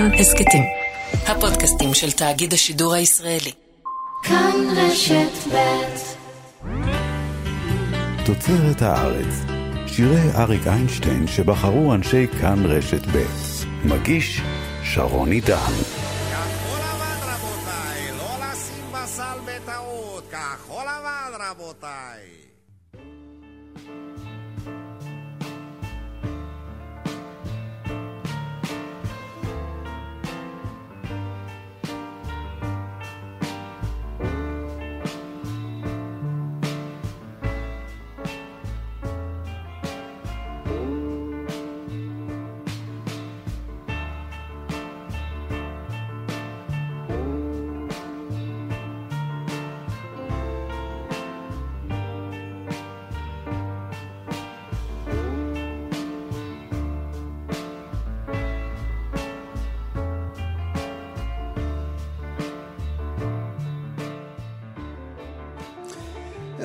[0.00, 0.62] כאן הסכתים.
[1.26, 3.52] הפודקאסטים של תאגיד השידור הישראלי.
[4.22, 5.58] כאן רשת ב'
[8.24, 9.34] תוצרת הארץ.
[9.86, 13.24] שירי אריק איינשטיין שבחרו אנשי כאן רשת ב'
[13.84, 14.40] מגיש
[14.84, 15.72] שרון עידן.
[20.30, 22.49] כחול לבן רבותיי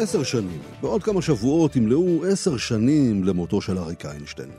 [0.06, 0.60] עשר שנים.
[0.82, 4.50] בעוד כמה שבועות ימלאו עשר שנים למותו של אריק איינשטיין.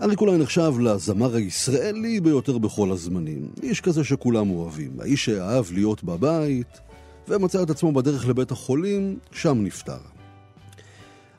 [0.00, 3.48] אריק אולי נחשב לזמר הישראלי ביותר בכל הזמנים.
[3.62, 4.90] איש כזה שכולם אוהבים.
[5.00, 6.80] האיש שאהב להיות בבית,
[7.28, 9.98] ומצא את עצמו בדרך לבית החולים, שם נפטר.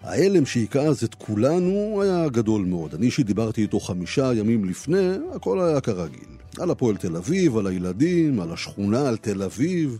[0.03, 2.93] ההלם שהיכה אז את כולנו היה גדול מאוד.
[2.93, 6.29] אני אישית דיברתי איתו חמישה ימים לפני, הכל היה כרגיל.
[6.59, 9.97] על הפועל תל אביב, על הילדים, על השכונה, על תל אביב.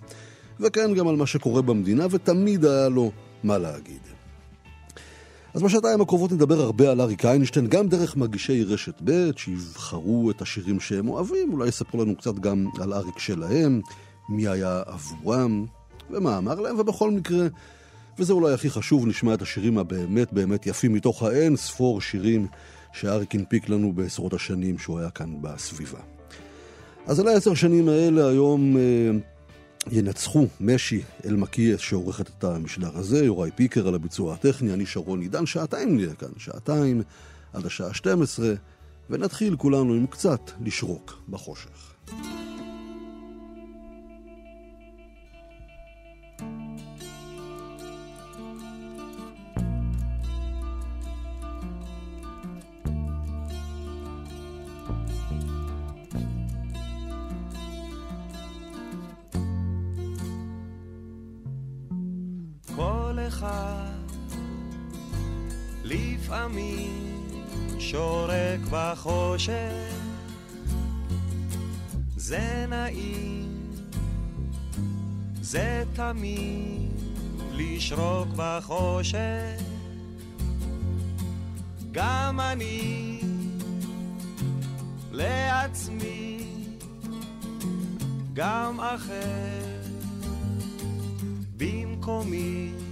[0.63, 3.11] וכן גם על מה שקורה במדינה, ותמיד היה לו
[3.43, 3.99] מה להגיד.
[5.53, 10.41] אז בשעתיים הקרובות נדבר הרבה על אריק איינשטיין, גם דרך מגישי רשת ב' שיבחרו את
[10.41, 13.81] השירים שהם אוהבים, אולי יספרו לנו קצת גם על אריק שלהם,
[14.29, 15.65] מי היה עבורם,
[16.09, 17.47] ומה אמר להם, ובכל מקרה,
[18.19, 22.47] וזה אולי הכי חשוב, נשמע את השירים הבאמת באמת יפים מתוך האין ספור שירים
[22.93, 25.99] שאריק הנפיק לנו בעשרות השנים שהוא היה כאן בסביבה.
[27.05, 28.77] אז על העשר שנים האלה היום...
[29.91, 35.45] ינצחו משי אלמקייס שעורכת את המשדר הזה, יוראי פיקר על הביצוע הטכני, אני שרון עידן,
[35.45, 37.01] שעתיים נהיה כאן, שעתיים
[37.53, 38.53] עד השעה 12,
[39.09, 41.93] ונתחיל כולנו עם קצת לשרוק בחושך.
[65.83, 67.27] לפעמים
[67.79, 69.93] שורק בחושך,
[72.17, 73.71] זה נעים,
[75.41, 76.91] זה תמיד
[77.51, 79.61] לשרוק בחושך.
[81.91, 83.19] גם אני
[85.11, 86.47] לעצמי,
[88.33, 89.63] גם אחר
[91.57, 92.82] במקומי.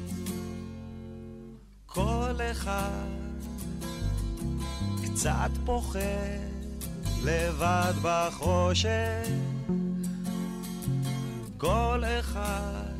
[2.52, 3.08] אחד
[5.04, 6.00] קצת פוחד
[7.24, 9.28] לבד בחושך.
[11.58, 12.92] כל אחד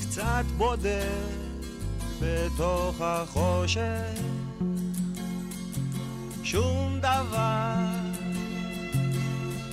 [0.00, 1.46] קצת בודד
[2.20, 4.20] בתוך החושך.
[6.42, 7.74] שום דבר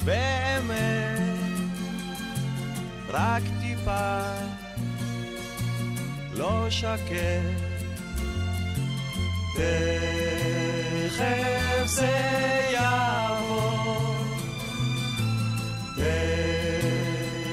[0.05, 1.21] באמת
[3.09, 4.21] רק טיפה
[6.33, 7.72] לא שקט.
[9.53, 11.23] תכף
[11.85, 12.17] זה
[12.73, 14.15] יעבור,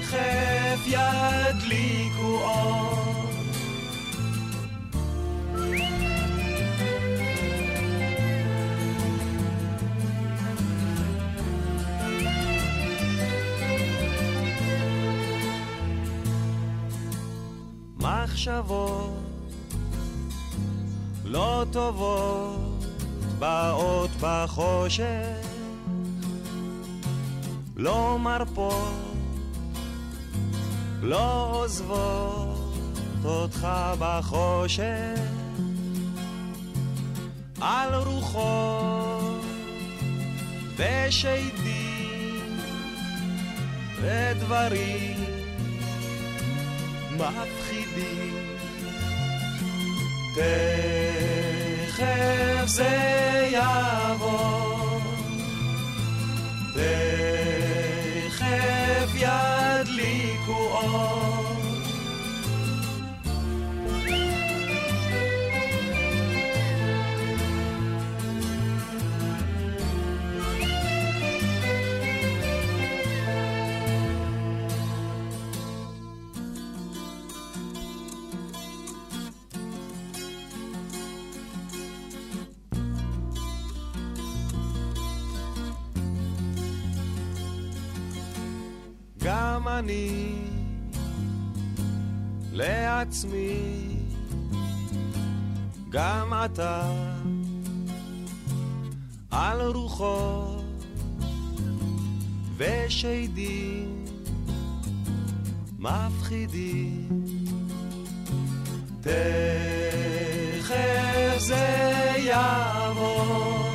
[0.03, 2.91] תכף ידליקו אור.
[17.99, 19.20] מחשבות
[21.31, 22.85] לא טובות
[23.39, 25.47] באות בחושך,
[27.77, 29.15] לא מרפות,
[31.03, 32.75] לא עוזבות
[33.25, 33.69] אותך
[33.99, 35.21] בחושך,
[37.60, 39.45] על רוחות
[40.77, 42.59] ושדים
[44.03, 45.16] ודברים
[47.10, 48.41] מפחידים.
[52.01, 55.01] תכף זה יעבור,
[56.75, 58.41] תכף
[59.15, 61.50] ידליקו אור.
[89.80, 90.32] אני
[92.53, 93.97] לעצמי,
[95.88, 96.92] גם אתה
[99.30, 100.65] על רוחות
[102.56, 104.04] ושדים
[105.78, 107.09] מפחידים.
[109.00, 109.15] תכף
[111.38, 113.68] זה יעבור,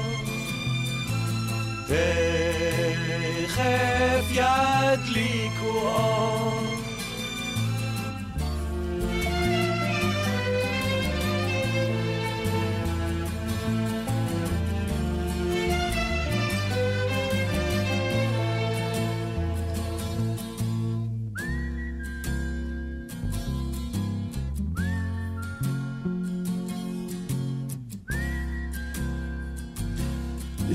[1.88, 3.06] תכף
[4.32, 5.45] ידליקו
[5.76, 6.45] אור.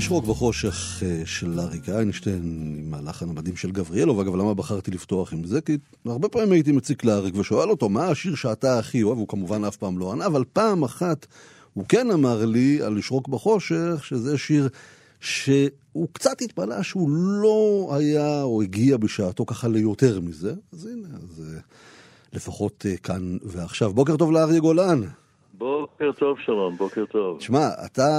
[0.01, 4.19] איש רוק בחושך אה, של אריק איינשטיין עם הלחן המדהים של גבריאלוב.
[4.19, 5.61] אגב, למה בחרתי לפתוח עם זה?
[5.61, 9.17] כי הרבה פעמים הייתי מציק לאריק ושואל אותו, מה השיר שאתה הכי אוהב?
[9.17, 11.27] הוא כמובן אף פעם לא ענה, אבל פעם אחת
[11.73, 14.69] הוא כן אמר לי על לשרוק בחושך, שזה שיר
[15.19, 20.53] שהוא קצת התפלא שהוא לא היה או הגיע בשעתו ככה ליותר מזה.
[20.73, 21.59] אז הנה, אז אה,
[22.33, 23.93] לפחות אה, כאן ועכשיו.
[23.93, 25.01] בוקר טוב לאריה גולן.
[25.61, 27.37] בוקר טוב שלום, בוקר טוב.
[27.37, 28.09] תשמע, אתה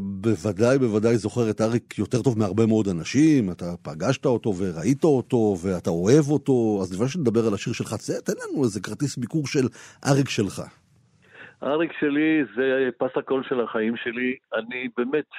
[0.00, 5.56] בוודאי בוודאי זוכר את אריק יותר טוב מהרבה מאוד אנשים, אתה פגשת אותו וראית אותו
[5.62, 7.94] ואתה אוהב אותו, אז לפני שנדבר על השיר שלך,
[8.24, 9.66] תן לנו איזה כרטיס ביקור של
[10.10, 10.62] אריק שלך.
[11.62, 15.30] אריק שלי זה פס הקול של החיים שלי, אני באמת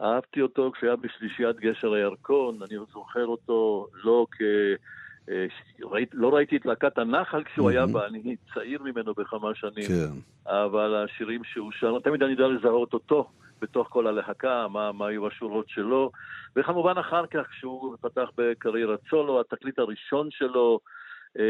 [0.00, 4.42] אהבתי אותו כשהיה בשלישיית גשר הירקון, אני זוכר אותו לא כ...
[5.82, 7.72] ראית, לא ראיתי את להקת הנחל כשהוא mm-hmm.
[7.72, 9.88] היה בה, אני צעיר ממנו בכמה שנים.
[9.88, 10.10] כן.
[10.46, 13.28] אבל השירים שהוא שר, תמיד אני יודע לזהות אותו
[13.60, 16.10] בתוך כל הלהקה, מה, מה היו השורות שלו.
[16.56, 20.80] וכמובן אחר כך, כשהוא פתח בקריירת סולו, התקליט הראשון שלו,
[21.38, 21.44] אה,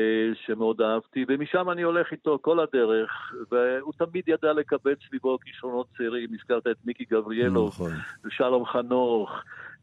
[0.47, 6.29] שמאוד אהבתי, ומשם אני הולך איתו כל הדרך, והוא תמיד ידע לקבץ סביבו כישרונות צעירים,
[6.35, 7.91] הזכרת את מיקי גבריאלו, נכון.
[8.31, 9.31] שלום חנוך,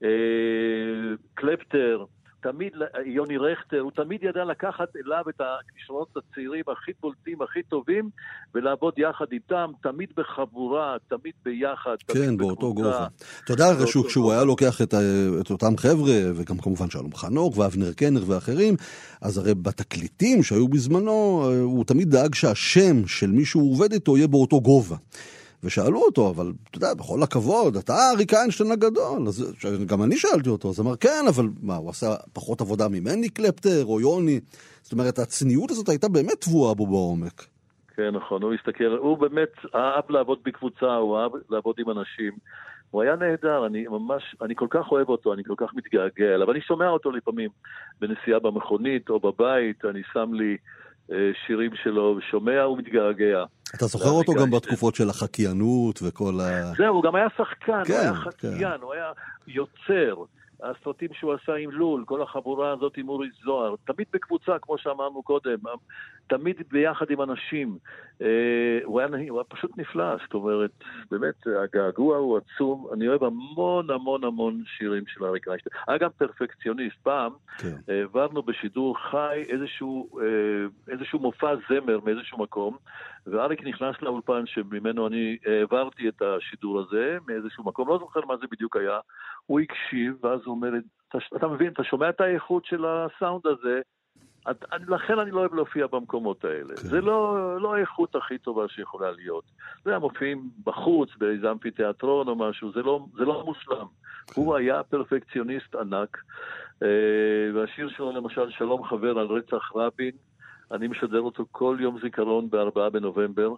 [0.04, 0.10] אה,
[1.34, 2.06] קלפטר.
[2.52, 2.74] תמיד,
[3.06, 8.10] יוני רכטר, הוא תמיד ידע לקחת אליו את הכישרונות הצעירים הכי בולטים, הכי טובים,
[8.56, 11.96] ולעבוד יחד איתם, תמיד בחבורה, תמיד ביחד.
[12.08, 12.74] כן, תמיד באותו.
[12.74, 13.08] גובה.
[13.44, 14.94] אתה יודע הרי שהוא- כשהוא היה לוקח את,
[15.42, 18.76] את אותם חבר'ה, וגם כמובן שלום חנוך ואבנר קנר ואחרים,
[19.22, 21.14] אז הרי בתקליטים שהיו בזמנו,
[21.52, 24.96] אה, הוא תמיד דאג שהשם של מי שהוא עובד איתו יהיה באותו גובה.
[25.66, 29.28] ושאלו אותו, אבל אתה יודע, בכל הכבוד, אתה אריק איינשטיין הגדול.
[29.28, 33.30] אז גם אני שאלתי אותו, אז אמר, כן, אבל מה, הוא עשה פחות עבודה ממני
[33.30, 34.40] קלפטר או יוני?
[34.82, 37.46] זאת אומרת, הצניעות הזאת הייתה באמת טבועה בו בעומק.
[37.96, 42.32] כן, נכון, הוא הסתכל, הוא באמת אהב לעבוד בקבוצה, הוא אהב לעבוד עם אנשים.
[42.92, 46.52] הוא היה נהדר, אני ממש, אני כל כך אוהב אותו, אני כל כך מתגעגע אליו.
[46.52, 47.50] אני שומע אותו לפעמים
[48.02, 50.58] בנסיעה במכונית או בבית, אני שם לי
[51.12, 53.44] אה, שירים שלו, שומע ומתגעגע.
[53.78, 54.52] אתה זוכר אותו גם.
[54.52, 56.74] בתקופות של החקיינות וכל ה...
[56.78, 58.20] זהו, הוא גם היה שחקן, כן, הוא היה כן.
[58.20, 59.12] חקיין, הוא היה
[59.48, 60.24] יוצר.
[60.64, 65.24] הסרטים שהוא עשה עם לול, כל החבורה הזאת עם אורי זוהר, תמיד בקבוצה, כמו שאמרנו
[65.24, 65.58] קודם,
[66.28, 67.78] תמיד ביחד עם אנשים.
[68.22, 68.28] אה,
[68.84, 70.72] הוא היה, הוא היה פשוט נפלא, זאת אומרת,
[71.12, 72.88] באמת, הגעגוע הוא עצום.
[72.94, 75.76] אני אוהב המון המון המון שירים של אריק איינשטיין.
[75.88, 76.96] היה גם פרפקציוניסט.
[77.04, 77.76] פעם כן.
[77.88, 82.78] העברנו בשידור חי איזשהו, אה, איזשהו מופע זמר מאיזשהו מקום,
[83.28, 88.46] ואריק נכנס לאולפן שממנו אני העברתי את השידור הזה, מאיזשהו מקום, לא זוכר מה זה
[88.52, 89.00] בדיוק היה,
[89.46, 90.70] הוא הקשיב, ואז הוא אומר,
[91.10, 93.82] אתה, אתה מבין, אתה שומע את האיכות של הסאונד הזה,
[94.52, 96.76] את, אני, לכן אני לא אוהב להופיע במקומות האלה.
[96.76, 96.88] כן.
[96.88, 99.44] זה לא, לא האיכות הכי טובה שיכולה להיות.
[99.84, 103.86] זה היה מופיעים בחוץ, באיזה אמפיתיאטרון או משהו, זה לא, זה לא מושלם.
[104.28, 104.42] כן.
[104.42, 106.18] הוא היה פרפקציוניסט ענק,
[106.84, 106.88] אה,
[107.54, 110.12] והשיר שלו למשל, שלום חבר על רצח רבין,
[110.72, 113.50] אני משדר אותו כל יום זיכרון בארבעה בנובמבר,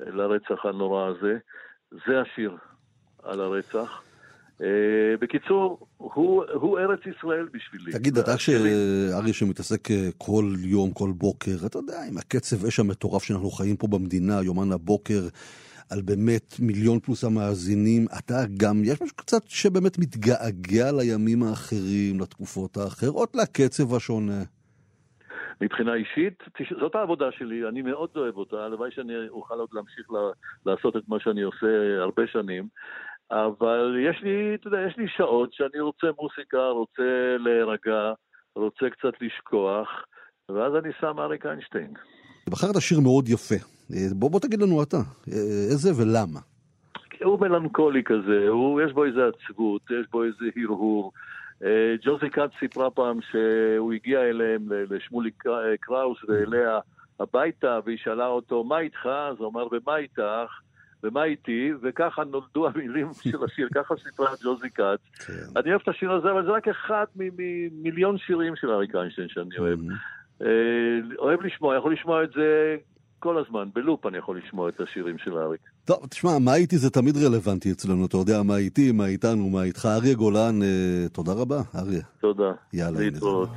[0.00, 1.38] אה, לרצח הנורא הזה.
[1.90, 2.56] זה השיר
[3.22, 4.02] על הרצח.
[4.62, 4.66] אה,
[5.20, 7.92] בקיצור, הוא, הוא ארץ ישראל בשבילי.
[7.92, 8.72] תגיד, אתה והשירים-
[9.08, 13.76] כשאריה שמתעסק אה, כל יום, כל בוקר, אתה יודע, עם הקצב אש המטורף שאנחנו חיים
[13.76, 15.28] פה במדינה, יומן הבוקר,
[15.90, 22.76] על באמת מיליון פלוס המאזינים, אתה גם, יש משהו קצת שבאמת מתגעגע לימים האחרים, לתקופות
[22.76, 24.42] האחרות, לקצב השונה.
[25.60, 26.42] מבחינה אישית,
[26.80, 30.10] זאת העבודה שלי, אני מאוד אוהב אותה, הלוואי שאני אוכל עוד להמשיך
[30.66, 31.66] לעשות את מה שאני עושה
[32.02, 32.68] הרבה שנים,
[33.30, 38.12] אבל יש לי, אתה יודע, יש לי שעות שאני רוצה מוסיקה, רוצה להירגע,
[38.56, 39.88] רוצה קצת לשכוח,
[40.48, 41.92] ואז אני שם אריק איינשטיין.
[42.50, 43.54] בחרת שיר מאוד יפה.
[43.92, 45.32] אה, בוא, בוא תגיד לנו אתה, אה,
[45.72, 46.40] איזה ולמה.
[47.24, 51.12] הוא מלנכולי כזה, הוא, יש בו איזה עצבות, יש בו איזה הרהור,
[52.02, 56.78] ג'וזי כץ סיפרה פעם שהוא הגיע אליהם, לשמולי קר- קראוס ואליה
[57.20, 59.06] הביתה, והיא שאלה אותו, מה איתך?
[59.06, 60.22] אז הוא אמר, ומה איתך?
[61.02, 61.72] ומה איתי?
[61.82, 65.24] וככה נולדו המילים של השיר, ככה סיפרה ג'וזי כץ.
[65.26, 65.32] כן.
[65.56, 69.58] אני אוהב את השיר הזה, אבל זה רק אחד ממיליון שירים של אריק איינשטיין שאני
[69.58, 69.78] אוהב.
[70.42, 70.48] אה,
[71.18, 72.76] אוהב לשמוע, יכול לשמוע את זה
[73.26, 75.60] כל הזמן, בלופ אני יכול לשמוע את השירים של אריק.
[75.84, 79.62] טוב, תשמע, מה איתי זה תמיד רלוונטי אצלנו, אתה יודע מה איתי, מה איתנו, מה
[79.62, 79.86] איתך.
[79.86, 82.02] אריה גולן, אה, תודה רבה, אריה.
[82.20, 82.52] תודה.
[82.72, 83.48] יאללה, להתראות.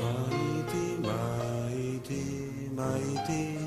[0.00, 3.58] מה איתי, מה איתי, מה איתי?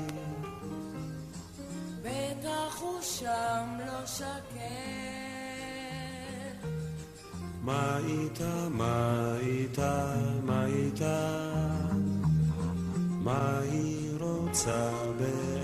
[2.02, 4.26] בטח הוא שם לא שקט.
[7.62, 10.14] מה איתה, מה איתה,
[10.44, 11.36] מה איתה?
[13.24, 15.55] מה היא רוצה באמת?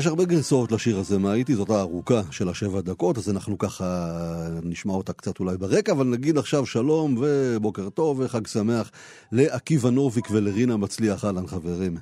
[0.00, 1.54] יש הרבה גרסאות לשיר הזה, מה הייתי?
[1.54, 4.06] זאת הארוכה של השבע דקות, אז אנחנו ככה
[4.62, 8.90] נשמע אותה קצת אולי ברקע, אבל נגיד עכשיו שלום ובוקר טוב וחג שמח
[9.32, 11.96] לעקיבא נוביק ולרינה מצליח, אהלן חברים.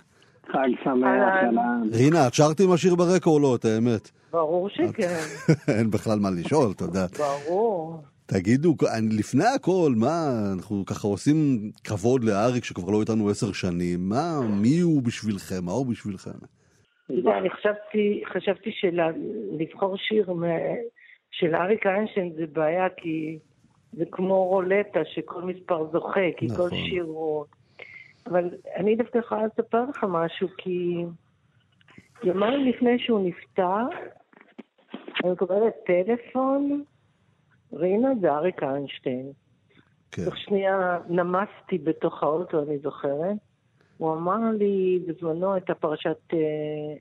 [0.46, 1.88] חג שמח, אהלן.
[1.92, 4.10] רינה, את שרת עם השיר ברקע או לא, את האמת?
[4.32, 5.18] ברור שכן,
[5.78, 7.06] אין בכלל מה לשאול, אתה יודע.
[7.18, 8.02] ברור.
[8.26, 14.08] תגידו, אני- לפני הכל, מה, אנחנו ככה עושים כבוד לאריק שכבר לא איתנו עשר שנים,
[14.08, 16.30] מה, מי הוא בשבילכם, מה הוא בשבילכם?
[17.10, 20.76] יודע, אני חשבתי, חשבתי שלבחור שיר מ-
[21.30, 23.38] של אריק איינשטיין זה בעיה, כי
[23.92, 26.70] זה כמו רולטה שכל מספר זוכה, כי כל נכון.
[26.70, 27.44] שיר הוא...
[28.26, 31.04] אבל אני דווקא יכולה לספר לך משהו, כי
[32.22, 33.86] יומיים לפני שהוא נפטר,
[35.24, 36.82] אני מקבלת טלפון,
[37.72, 39.32] רינה זה אריק איינשטיין.
[40.10, 40.24] כן.
[40.24, 43.36] תוך שנייה נמסתי בתוך האוטו, אני זוכרת.
[43.98, 46.38] הוא אמר לי, בזמנו הייתה פרשת אה,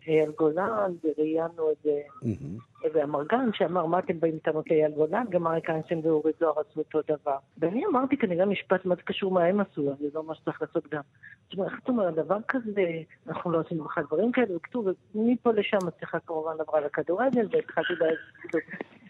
[0.08, 2.58] אייל גולן, וראיינו את זה, מהמם.
[2.94, 5.26] ואמרגן שאמר, מה אתם באים בטענות לאייל גולן?
[5.30, 7.38] גם אריק איינשטיין ואורי זוהר עשו אותו דבר.
[7.58, 10.88] ואני אמרתי כנראה משפט מה זה קשור מה הם עשו, זה לא מה שצריך לעשות
[10.92, 11.02] גם.
[11.44, 12.86] זאת אומרת, איך אתה אומר, דבר כזה,
[13.28, 17.94] אנחנו לא עושים בכלל דברים כאלה, וכתוב, ומפה לשם השיחה כמובן עברה לכדורגל, והתחלתי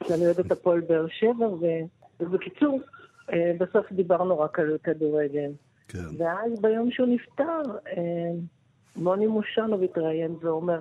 [0.09, 1.47] להגיד, את הפועל באר שבע,
[2.19, 2.79] ובקיצור,
[3.33, 5.51] אה, בסוף דיברנו רק על כדורגל.
[5.87, 5.99] כן.
[6.17, 8.03] ואז ביום שהוא נפטר, אה,
[8.95, 10.79] מוני מושנוב התראיין ואומר,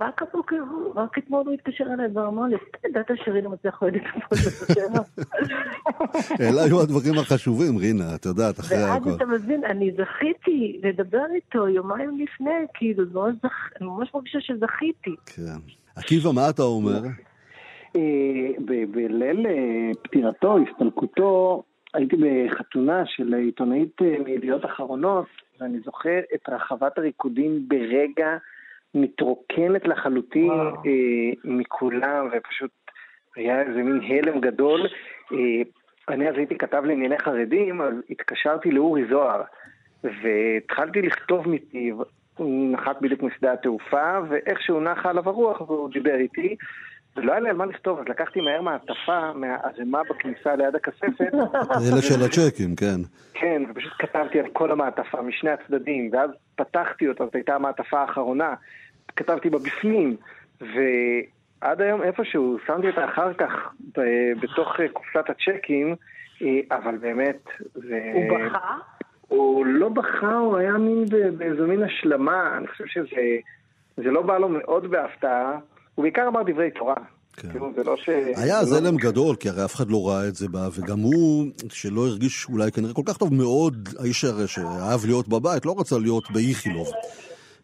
[0.00, 0.56] רק הבוקר
[0.94, 2.56] רק אתמול הוא התקשר אליי ואמר לי,
[2.88, 4.02] ידעת שרינה מצליח אוהדת?
[6.40, 9.10] אלה היו הדברים החשובים, רינה, את יודעת, אחרי ואז הכל.
[9.16, 14.38] אתה מבין, אני זכיתי לדבר איתו יומיים לפני, כאילו, זה ממש זכ- אני ממש מרגישה
[14.40, 15.14] שזכיתי.
[15.26, 15.42] כן.
[15.96, 17.00] עקיבא, מה אתה אומר?
[17.96, 18.00] אה,
[18.92, 21.62] בליל אה, פטירתו, הסתלקותו,
[21.94, 25.26] הייתי בחתונה של עיתונאית אה, מידיעות אחרונות,
[25.60, 28.36] ואני זוכר את רחבת הריקודים ברגע
[28.94, 30.76] מתרוקנת לחלוטין וואו.
[30.86, 32.70] אה, מכולם, ופשוט
[33.36, 34.80] היה איזה מין הלם גדול.
[35.32, 35.36] אה,
[36.08, 39.42] אני אז הייתי כתב לענייני חרדים, אז התקשרתי לאורי זוהר,
[40.04, 41.96] והתחלתי לכתוב מפיו.
[42.36, 46.56] הוא נחת בדיוק משדה התעופה, ואיכשהו נחה עליו הרוח והוא דיבר איתי.
[47.16, 51.34] ולא היה לי על מה לכתוב, אז לקחתי מהר מעטפה מהערימה בכניסה ליד הכספת.
[51.92, 53.00] אלה של הצ'קים, כן.
[53.34, 58.54] כן, ופשוט כתבתי על כל המעטפה משני הצדדים, ואז פתחתי אותה, זאת הייתה המעטפה האחרונה,
[59.16, 60.16] כתבתי בה בפנים,
[60.60, 63.50] ועד היום איפשהו, שמתי אותה אחר כך
[63.98, 65.94] ב- בתוך אה, קופסת הצ'קים,
[66.42, 68.12] אה, אבל באמת, זה...
[68.14, 68.76] הוא בכה?
[69.28, 71.04] הוא לא בכה, הוא היה מין
[71.38, 73.36] באיזו מין השלמה, אני חושב שזה
[73.96, 75.58] זה לא בא לו מאוד בהפתעה,
[75.94, 76.94] הוא בעיקר אמר דברי תורה.
[77.36, 77.50] כן.
[77.50, 78.08] כאילו, זה לא ש...
[78.36, 81.46] היה לא- הלם גדול, כי הרי אף אחד לא ראה את זה בה, וגם הוא,
[81.68, 85.98] שלא הרגיש אולי כנראה כל כך טוב מאוד, האיש הרי שאהב להיות בבית, לא רצה
[85.98, 86.88] להיות באיכילוב.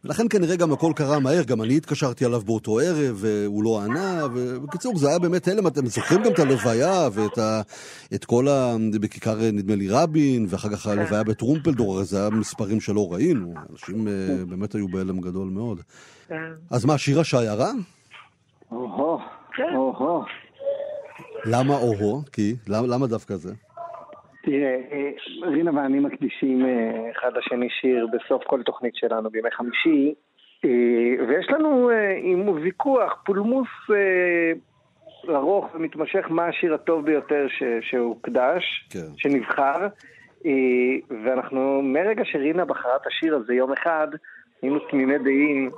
[0.04, 4.26] ולכן כנראה גם הכל קרה מהר, גם אני התקשרתי עליו באותו ערב, והוא לא ענה,
[4.34, 7.60] ובקיצור, זה היה באמת הלם, אתם זוכרים גם את הלוויה, ואת ה,
[8.14, 8.76] את כל ה...
[9.00, 14.08] בכיכר, נדמה לי, רבין, ואחר כך הלוויה בטרומפלדור, הרי זה היה מספרים שלא ראינו, אנשים
[14.08, 15.80] אה, באמת היו בהלם גדול מאוד.
[16.28, 16.52] כן.
[16.70, 17.70] אז מה, שיר השיירה?
[18.72, 19.18] או-הו,
[19.52, 19.74] כן.
[19.74, 20.24] או-הו.
[21.44, 22.22] למה או-הו?
[22.32, 22.54] כי?
[22.68, 23.54] למה, למה דווקא זה?
[24.42, 25.10] תראה, אה,
[25.42, 30.14] רינה ואני מקדישים אה, אחד לשני שיר בסוף כל תוכנית שלנו בימי חמישי,
[30.64, 31.90] אה, ויש לנו
[32.22, 33.68] עם ויכוח, פולמוס
[35.28, 39.06] ארוך ומתמשך מה השיר הטוב ביותר ש- שהוקדש, כן.
[39.16, 39.86] שנבחר,
[41.24, 44.08] ואנחנו, מרגע שרינה בחרה את השיר הזה יום אחד,
[44.62, 45.70] היינו תמימי דעים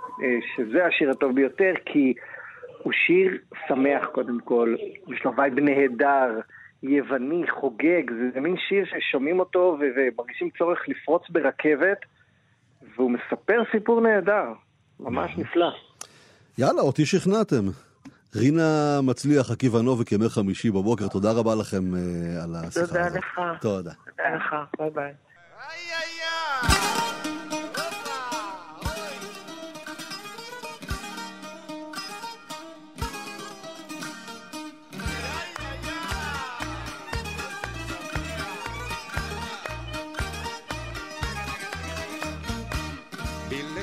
[0.57, 2.15] שזה השיר הטוב ביותר, כי
[2.83, 3.39] הוא שיר
[3.69, 4.75] שמח קודם כל,
[5.09, 6.41] יש לו vibe נהדר,
[6.83, 8.03] יווני, חוגג,
[8.35, 11.99] זה, מין שיר ששומעים אותו ו- ומרגישים צורך לפרוץ ברכבת,
[12.97, 14.45] והוא מספר סיפור נהדר,
[15.01, 15.71] ממש נפלא.
[16.59, 17.65] יאללה, אותי שכנעתם.
[18.37, 22.01] רינה מצליח, עקיבא נובק, ימי חמישי בבוקר, תודה רבה לכם אה,
[22.45, 23.19] על השיחה תודה הזאת.
[23.19, 23.41] לך.
[23.61, 23.93] תודה.
[24.05, 25.13] תודה לך, ביי ביי.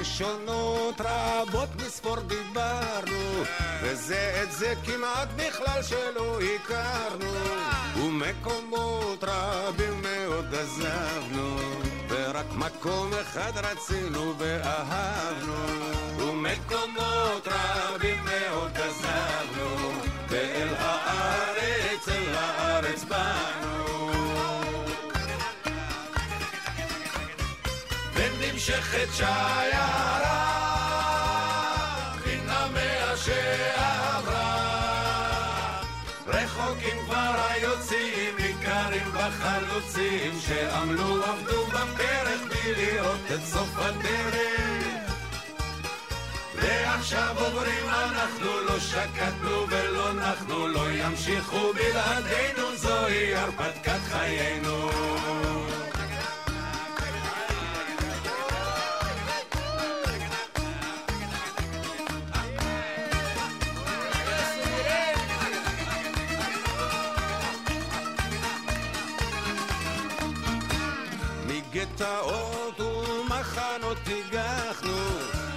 [0.07, 3.43] בלשונות רבות מספור דיברנו
[3.81, 7.33] וזה את זה כמעט בכלל שלא הכרנו.
[7.97, 11.55] ומקומות רבים מאוד עזבנו
[12.09, 15.53] ורק מקום אחד רצינו ואהבנו.
[16.17, 19.91] ומקומות רבים מאוד עזבנו
[20.29, 24.16] ואל הארץ, אל הארץ באנו
[28.67, 30.43] ונמשכת שיירה
[32.25, 34.57] מן המאה שעברה.
[36.27, 45.13] רחוקים כבר היוצאים ניכרים בחלוצים שעמלו עבדו בפרק בלי לראות את סוף הדרך.
[46.55, 54.89] ועכשיו עוברים אנחנו לא שקטנו ולא נחנו לא ימשיכו בלעדינו זוהי הרפתקת חיינו
[71.97, 74.97] מגטאות ומחנות הגחנו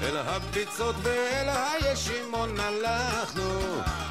[0.03, 3.61] אל הביצות ואל הישימון הלכנו.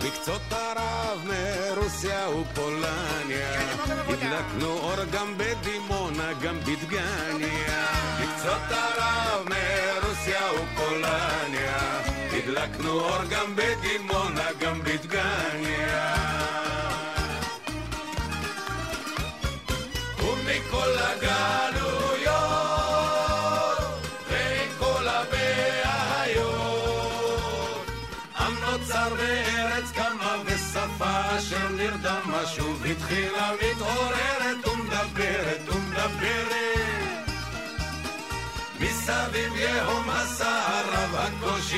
[0.04, 3.72] מקצות ערב מרוסיה ופולניה.
[4.08, 7.86] הדלקנו אור גם בדימונה גם בדמות דגניה,
[8.20, 11.78] מקצות ערב מרוסיה ופולניה,
[12.34, 16.39] הדלקנו אור גם בדימונה, גם בדגניה.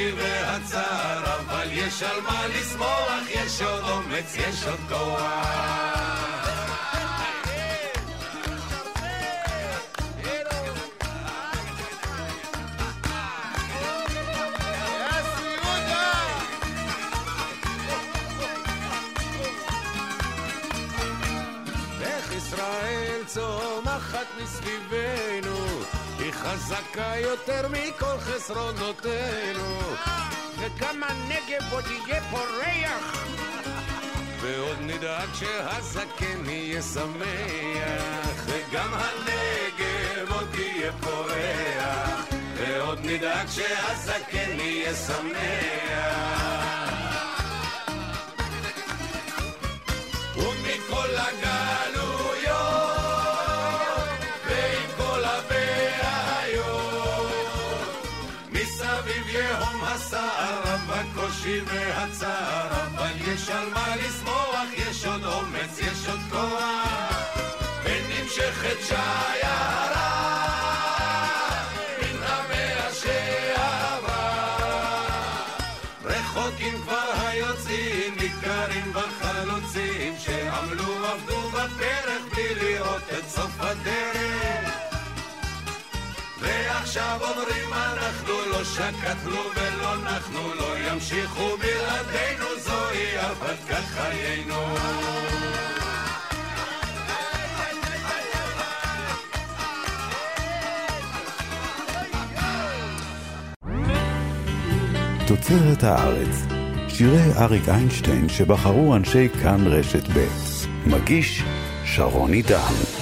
[0.02, 5.82] הקושי והצער אבל יש על מה לשמוח יש עוד אומץ יש עוד כוח.
[23.34, 25.31] צומחת מסביבנו,
[26.52, 29.80] חזקה יותר מכל חסרונותינו.
[30.60, 33.26] וגם הנגב עוד יהיה פורח,
[34.42, 38.46] ועוד נדאג שהזקן יהיה שמח.
[38.46, 46.41] וגם הנגב עוד יהיה פורח, ועוד נדאג שהזקן יהיה שמח.
[61.52, 67.32] הקושי והצער אבל יש על מה לשמוח יש עוד אומץ יש עוד כוח.
[67.84, 70.12] ונמשכת שיירה
[72.02, 74.36] מן המאה שעברה.
[76.04, 84.21] רחוקים כבר היוצאים, ניכרים בחלוצים שעמלו עבדו בפרק בלי לראות את סוף הדרך
[87.12, 94.76] ועכשיו אומרים אנחנו לא שקטנו ולא נחנו לא ימשיכו בלעדינו זוהי הרפתקת חיינו
[105.28, 106.36] תוצרת הארץ.
[106.88, 110.28] שירי אריק איינשטיין שבחרו אנשי כאן רשת ב'.
[110.86, 111.44] מגיש
[111.86, 113.01] שרון עידן.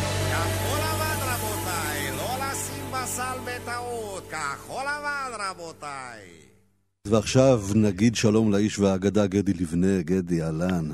[5.79, 6.27] רבותיי.
[7.07, 10.85] ועכשיו נגיד שלום לאיש והאגדה גדי לבנה, גדי, אהלן.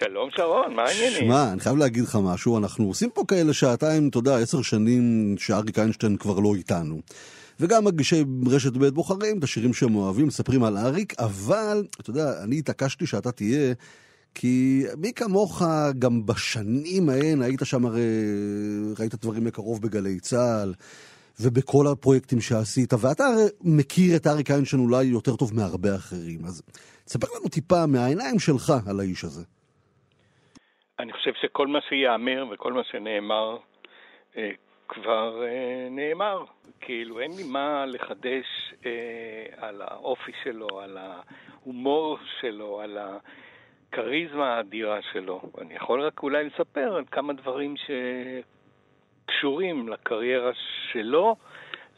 [0.00, 1.24] שלום שרון, מה העניינים?
[1.24, 5.34] שמע, אני חייב להגיד לך משהו, אנחנו עושים פה כאלה שעתיים, אתה יודע, עשר שנים
[5.38, 7.00] שאריק איינשטיין כבר לא איתנו.
[7.60, 12.42] וגם מגישי רשת ב' בוחרים את השירים שהם אוהבים, מספרים על אריק, אבל, אתה יודע,
[12.42, 13.74] אני התעקשתי שאתה תהיה,
[14.34, 15.62] כי מי כמוך
[15.98, 18.02] גם בשנים ההן, היית שם הרי,
[18.98, 20.74] ראית דברים מקרוב בגלי צה"ל,
[21.42, 23.44] ובכל הפרויקטים שעשית, ואתה הרי
[23.78, 26.62] מכיר את אריק איינשטיין אולי יותר טוב מהרבה אחרים, אז
[27.04, 29.44] תספר לנו טיפה מהעיניים שלך על האיש הזה.
[30.98, 33.56] אני חושב שכל מה שיאמר וכל מה שנאמר
[34.36, 34.50] אה,
[34.88, 36.44] כבר אה, נאמר.
[36.80, 38.46] כאילו, אין לי מה לחדש
[38.86, 45.42] אה, על האופי שלו, על ההומור שלו, על הכריזמה האדירה שלו.
[45.60, 47.74] אני יכול רק אולי לספר על כמה דברים
[49.32, 50.50] שקשורים לקריירה
[50.92, 51.36] שלו.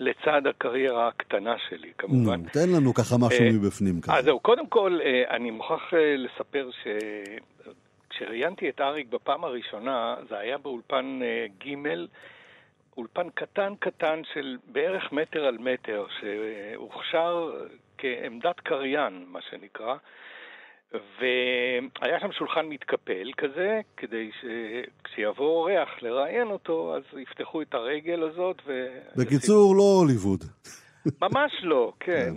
[0.00, 2.42] לצד הקריירה הקטנה שלי, כמובן.
[2.42, 4.12] תן לנו ככה משהו אה, מבפנים כזה.
[4.12, 6.70] אז זהו, קודם כל, אה, אני מוכרח אה, לספר
[8.10, 11.20] שכשראיינתי את אריק בפעם הראשונה, זה היה באולפן
[11.66, 11.74] ג',
[12.96, 17.50] אולפן קטן קטן של בערך מטר על מטר, שהוכשר
[17.98, 19.94] כעמדת קריין, מה שנקרא.
[21.20, 28.62] והיה שם שולחן מתקפל כזה, כדי שכשיבוא אורח לראיין אותו, אז יפתחו את הרגל הזאת
[28.66, 28.86] ו...
[29.16, 30.44] בקיצור, לא הוליווד.
[31.22, 32.34] ממש לא, כן.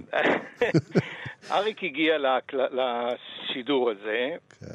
[1.51, 2.17] אריק הגיע
[2.53, 4.29] לשידור הזה.
[4.59, 4.65] כן.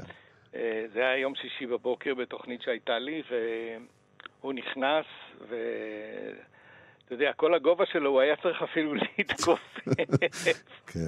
[0.55, 3.23] אה, זה היה יום שישי בבוקר בתוכנית שהייתה לי,
[4.41, 5.07] והוא נכנס,
[7.13, 9.79] ואתה יודע, כל הגובה שלו, הוא היה צריך אפילו להתכופף.
[10.87, 11.01] כן.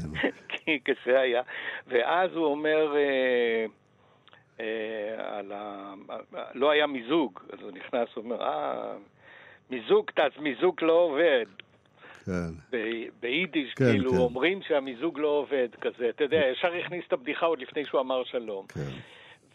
[0.48, 1.42] כי קשה היה.
[1.86, 3.64] ואז הוא אומר, אה,
[4.60, 5.94] אה, על ה...
[6.54, 8.92] לא היה מיזוג, אז הוא נכנס, הוא אומר, אה,
[9.70, 11.44] מיזוג, אז מיזוג לא עובד.
[12.26, 12.50] כן.
[12.72, 14.16] ב- ביידיש, כן, כאילו, כן.
[14.16, 16.08] אומרים שהמיזוג לא עובד כזה.
[16.08, 18.66] אתה יודע, ישר הכניס את הבדיחה עוד לפני שהוא אמר שלום.
[18.66, 18.80] כן.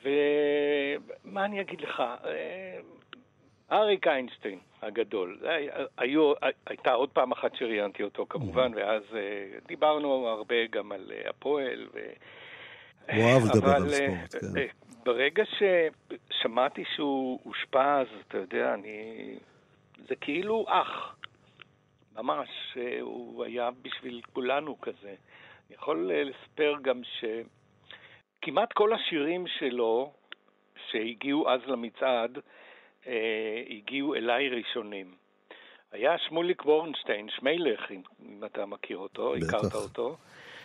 [0.03, 1.99] ומה אני אגיד לך?
[1.99, 2.79] אה,
[3.71, 5.39] אריק איינשטיין הגדול,
[5.97, 6.33] היו,
[6.65, 11.87] הייתה עוד פעם אחת שראיינתי אותו כמובן, ואז אה, דיברנו הרבה גם על אה, הפועל.
[11.93, 11.99] ו...
[13.13, 14.65] הוא אהב לדבר על אה, ספורט, כן.
[15.05, 19.35] ברגע ששמעתי שהוא הושפע, אז אתה יודע, אני
[20.07, 21.15] זה כאילו אח.
[22.15, 22.49] ממש,
[23.01, 25.15] הוא היה בשביל כולנו כזה.
[25.67, 30.13] אני יכול לספר גם שכמעט כל השירים שלו,
[30.91, 32.37] שהגיעו אז למצעד,
[33.07, 35.15] אה, הגיעו אליי ראשונים.
[35.91, 39.53] היה שמוליק וורנשטיין, שמילך, אם, אם אתה מכיר אותו, בטח.
[39.53, 40.17] הכרת אותו.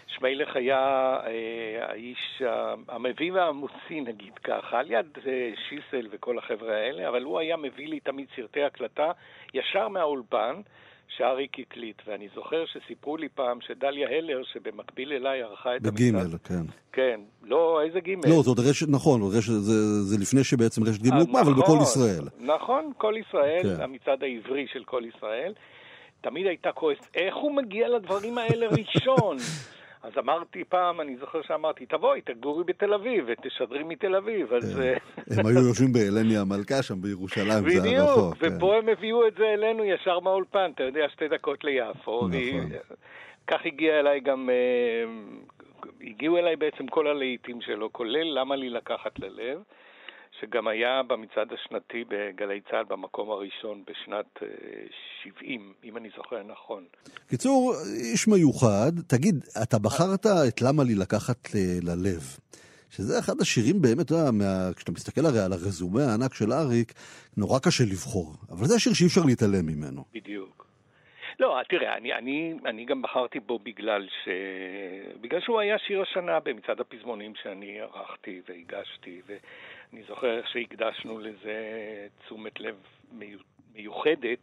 [0.07, 2.43] שמילך היה אה, האיש
[2.89, 7.89] המביא והמוציא, נגיד ככה, על יד אה, שיסל וכל החבר'ה האלה, אבל הוא היה מביא
[7.89, 9.13] לי תמיד סרטי הקלטה
[9.55, 10.61] ישר מהאולפן,
[11.09, 12.03] שאריק הקליט.
[12.07, 16.65] ואני זוכר שסיפרו לי פעם שדליה הלר, שבמקביל אליי ערכה את בגימל, כן.
[16.93, 18.23] כן, לא, איזה גימל?
[18.29, 21.83] לא, זאת רשת, נכון, רשת, זה, זה לפני שבעצם רשת גימל הוקמה, אבל נכון, בכל
[21.83, 22.25] ישראל.
[22.41, 23.83] נכון, כל ישראל, כן.
[23.83, 25.53] המצעד העברי של כל ישראל.
[26.21, 29.37] תמיד הייתה כועסת, איך הוא מגיע לדברים האלה ראשון?
[30.05, 34.53] אז אמרתי פעם, אני זוכר שאמרתי, תבואי, תגורי בתל אביב ותשדרי מתל אביב.
[34.53, 34.81] אז...
[34.81, 34.97] אה,
[35.39, 38.37] הם היו יושבים בהלני המלכה שם בירושלים, זה היה בדיוק.
[38.37, 38.57] כן.
[38.57, 42.29] ופה הם הביאו את זה אלינו ישר מהאולפן, אתה יודע, שתי דקות ליפו.
[42.29, 42.71] נכון.
[43.47, 45.05] כך הגיע אליי גם, אה,
[46.01, 49.59] הגיעו אליי בעצם כל הלהיטים שלו, כולל למה לי לקחת ללב,
[50.41, 54.49] שגם היה במצעד השנתי בגלי צה"ל במקום הראשון בשנת אה,
[55.23, 56.85] 70, אם אני זוכר נכון.
[57.29, 57.75] קיצור,
[58.13, 58.93] איש מיוחד.
[59.09, 62.23] תגיד, אתה בחרת את למה לי לקחת ל- ללב.
[62.91, 64.75] שזה אחד השירים באמת, אתה יודע, מה...
[64.77, 66.93] כשאתה מסתכל הרי על הרזומה הענק של אריק,
[67.37, 68.35] נורא קשה לבחור.
[68.51, 70.05] אבל זה השיר שאי אפשר להתעלם ממנו.
[70.15, 70.67] בדיוק.
[71.41, 74.29] לא, תראה, אני, אני, אני גם בחרתי בו בגלל, ש...
[75.21, 79.23] בגלל שהוא היה שיר השנה במצעד הפזמונים שאני ערכתי והגשתי,
[79.95, 81.55] ואני זוכר איך שהקדשנו לזה
[82.25, 82.75] תשומת לב
[83.13, 83.39] מיו-
[83.75, 84.39] מיוחדת,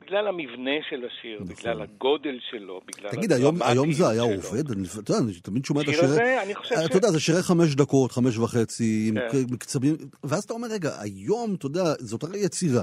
[0.00, 3.18] בגלל המבנה של השיר, בגלל הגודל שלו, בגלל נכון.
[3.18, 4.34] תגיד, היום, היום זה היה שלו.
[4.34, 4.70] עובד?
[4.70, 6.12] אני, אתה יודע, אני תמיד שומע את השיר השירי...
[6.22, 9.38] הזה, אני חושב ש- אתה יודע, זה שירי חמש דקות, חמש וחצי, עם כן.
[9.54, 12.82] מקצבים, ואז אתה אומר, רגע, היום, אתה יודע, זאת הרי יצירה.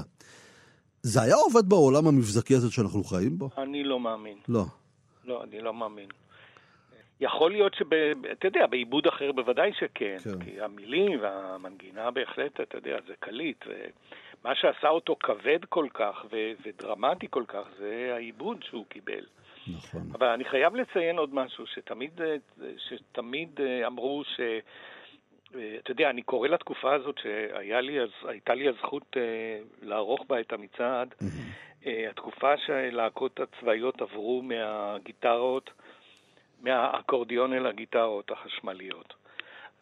[1.02, 3.50] זה היה עובד בעולם המבזקי הזה שאנחנו חיים בו?
[3.58, 4.36] אני לא מאמין.
[4.48, 4.64] לא.
[5.24, 6.08] לא, אני לא מאמין.
[7.24, 7.94] יכול להיות שב...
[8.32, 10.16] אתה יודע, בעיבוד אחר בוודאי שכן.
[10.24, 10.44] כן.
[10.44, 13.64] כי המילים והמנגינה בהחלט, אתה יודע, זה קליט.
[13.66, 16.52] ומה שעשה אותו כבד כל כך ו...
[16.64, 19.24] ודרמטי כל כך, זה העיבוד שהוא קיבל.
[19.76, 20.00] נכון.
[20.14, 22.20] אבל אני חייב לציין עוד משהו, שתמיד,
[22.78, 24.40] שתמיד אה, אמרו ש...
[25.56, 29.22] אה, אתה יודע, אני קורא לתקופה הזאת שהייתה לי הזכות אה,
[29.82, 31.14] לערוך בה את המצעד,
[31.86, 35.70] אה, התקופה שהלהקות הצבאיות עברו מהגיטרות,
[36.64, 39.14] מהאקורדיון אל הגיטרות החשמליות.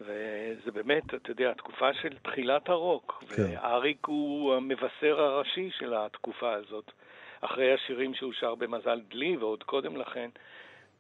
[0.01, 3.43] וזה באמת, אתה יודע, התקופה של תחילת הרוק, כן.
[3.43, 6.93] ואריק הוא המבשר הראשי של התקופה הזאת.
[7.41, 10.31] אחרי השירים שהוא שר במזל דלי ועוד קודם לכן,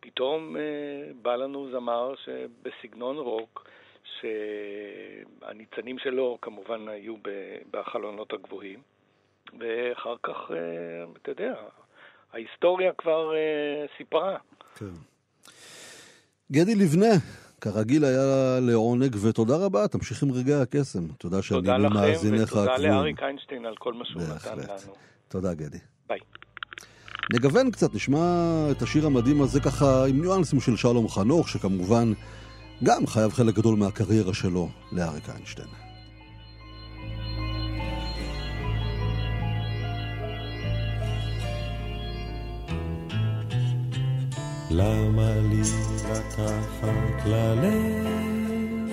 [0.00, 0.62] פתאום אה,
[1.22, 3.68] בא לנו זמר שבסגנון רוק,
[4.20, 7.14] שהניצנים שלו כמובן היו
[7.70, 8.80] בחלונות הגבוהים,
[9.58, 11.54] ואחר כך, אה, אתה יודע,
[12.32, 14.38] ההיסטוריה כבר אה, סיפרה.
[14.74, 15.11] כן.
[16.52, 17.14] גדי לבנה,
[17.60, 21.06] כרגיל היה לעונג, ותודה רבה, תמשיך עם רגעי הקסם.
[21.18, 22.92] תודה שאני תודה לכם, ותודה הקבועים.
[22.92, 24.58] לאריק איינשטיין על כל מה שהוא נתן.
[24.58, 24.94] לנו.
[25.28, 25.78] תודה, גדי.
[26.08, 26.18] ביי.
[27.34, 28.18] נגוון קצת, נשמע
[28.70, 32.12] את השיר המדהים הזה ככה עם ניואנסים של שלום חנוך, שכמובן
[32.84, 35.81] גם חייב חלק גדול מהקריירה שלו לאריק איינשטיין.
[44.74, 45.62] למה לי
[46.10, 48.92] לקחת ללב?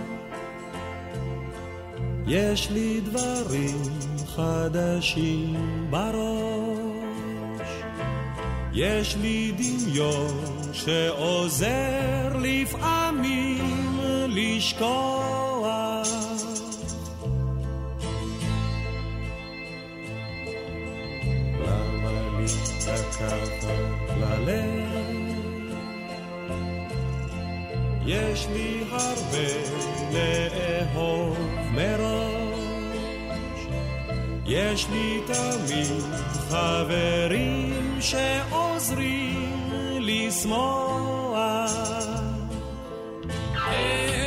[2.28, 3.82] יש לי דברים
[4.26, 5.56] חדשים
[5.90, 7.70] בראש.
[8.74, 16.08] יש לי דמיון שעוזר לפעמים לשכוח.
[21.60, 22.46] למה לי
[22.88, 23.64] לקחת
[24.20, 25.19] ללב?
[28.10, 29.48] יש לי הרבה
[30.14, 31.38] לאהוב
[31.72, 32.60] מראש.
[34.46, 36.04] יש לי תמיד
[36.50, 39.70] חברים שעוזרים
[40.00, 41.72] לשמוח.
[43.54, 44.19] תן,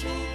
[0.00, 0.31] תוכל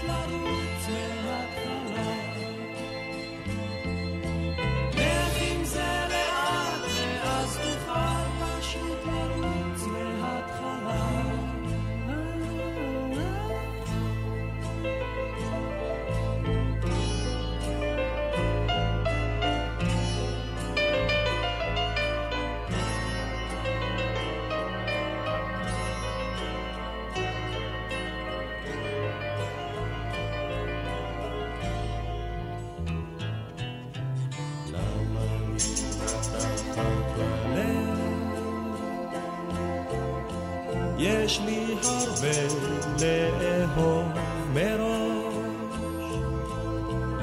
[42.22, 44.08] לי הרבה לאהוב
[44.54, 45.18] מראש.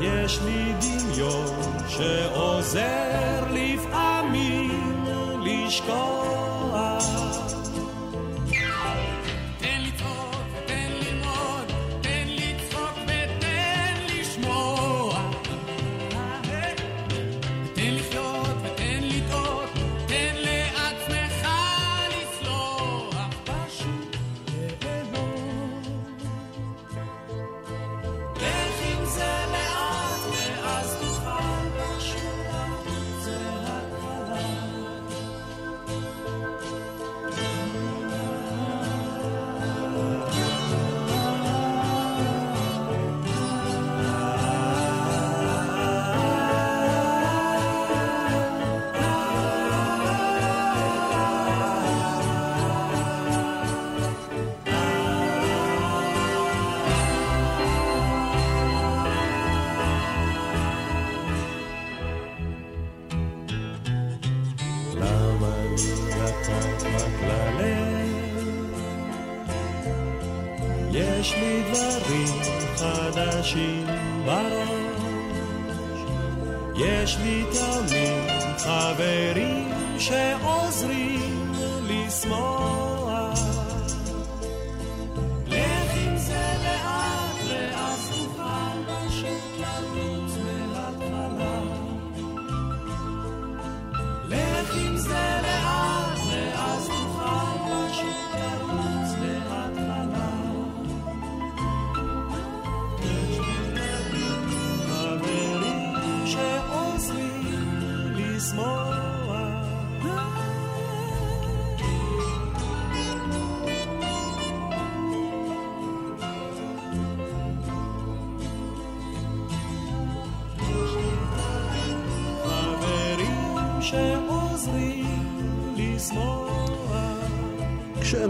[0.01, 1.47] יש לי דמיון
[1.89, 5.05] שעוזר לפעמים
[5.45, 6.14] לשכוח.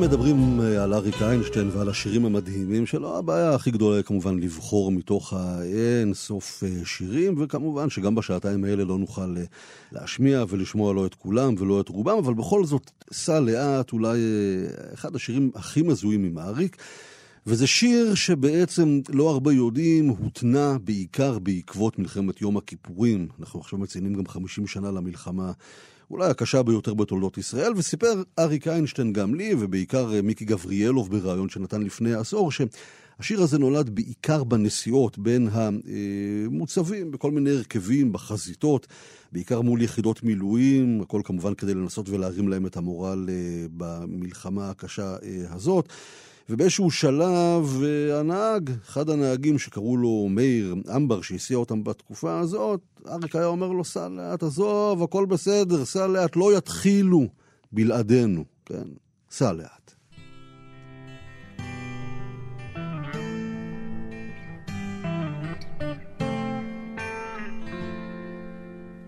[0.00, 4.92] מדברים אה, על אריק איינשטיין ועל השירים המדהימים שלו, הבעיה הכי גדולה היא כמובן לבחור
[4.92, 9.42] מתוך האין סוף אה, שירים, וכמובן שגם בשעתיים האלה לא נוכל אה,
[9.92, 14.18] להשמיע ולשמוע לא את כולם ולא את רובם, אבל בכל זאת, סע לאט, אולי
[14.94, 16.76] אחד השירים הכי מזוהים עם אריק.
[17.46, 23.28] וזה שיר שבעצם לא הרבה יודעים, הותנה בעיקר בעקבות מלחמת יום הכיפורים.
[23.40, 25.52] אנחנו עכשיו מציינים גם 50 שנה למלחמה,
[26.14, 31.48] אולי הקשה ביותר בתולדות ישראל, וסיפר אריק איינשטיין גם לי, ובעיקר אה, מיקי גבריאלוב בריאיון
[31.48, 38.86] שנתן לפני עשור, שהשיר הזה נולד בעיקר בנסיעות בין המוצבים בכל מיני הרכבים, בחזיתות,
[39.32, 45.16] בעיקר מול יחידות מילואים, הכל כמובן כדי לנסות ולהרים להם את המורל אה, במלחמה הקשה
[45.22, 45.88] אה, הזאת.
[46.48, 53.36] ובאיזשהו שלב אה, הנהג, אחד הנהגים שקראו לו מאיר אמבר, שהסיע אותם בתקופה הזאת, אריק
[53.36, 57.28] היה אומר לו, סע לאט, עזוב, הכל בסדר, סע לאט, לא יתחילו
[57.72, 58.84] בלעדינו, כן?
[59.30, 59.94] סע לאט.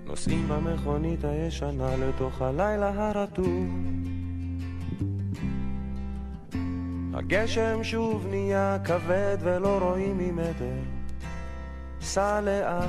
[0.07, 4.16] נוסעים במכונית הישנה לתוך הלילה הרטוב.
[7.17, 10.79] הגשם שוב נהיה כבד ולא רואים ממטר.
[12.01, 12.89] סע לאט.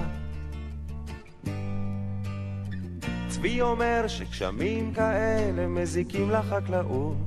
[3.28, 7.18] צבי אומר שגשמים כאלה מזיקים לחקלאות.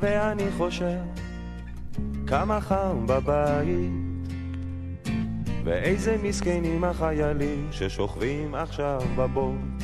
[0.00, 0.98] ואני חושב
[2.26, 3.92] כמה חם בבית.
[5.64, 9.82] ואיזה מסכנים החיילים ששוכבים עכשיו בבוט.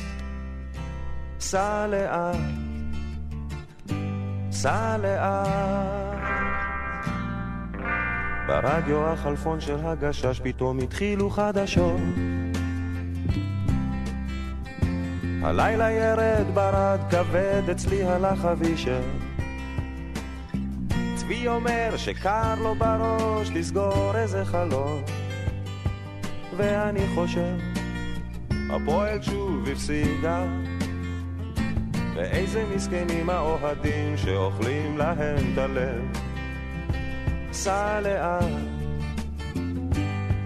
[1.39, 2.68] סע לאט,
[4.61, 6.19] סע לאט.
[8.47, 11.99] ברדיו החלפון של הגשש פתאום התחילו חדשות.
[15.41, 19.01] הלילה ירד ברד כבד, אצלי הלך אבישר.
[21.15, 25.03] צבי אומר שקר לו בראש לסגור איזה חלון.
[26.57, 27.55] ואני חושב,
[28.69, 30.45] הפועל שוב הפסידה.
[32.19, 36.17] ואיזה מסכנים האוהדים שאוכלים להם את הלב.
[37.51, 38.43] סע לאט,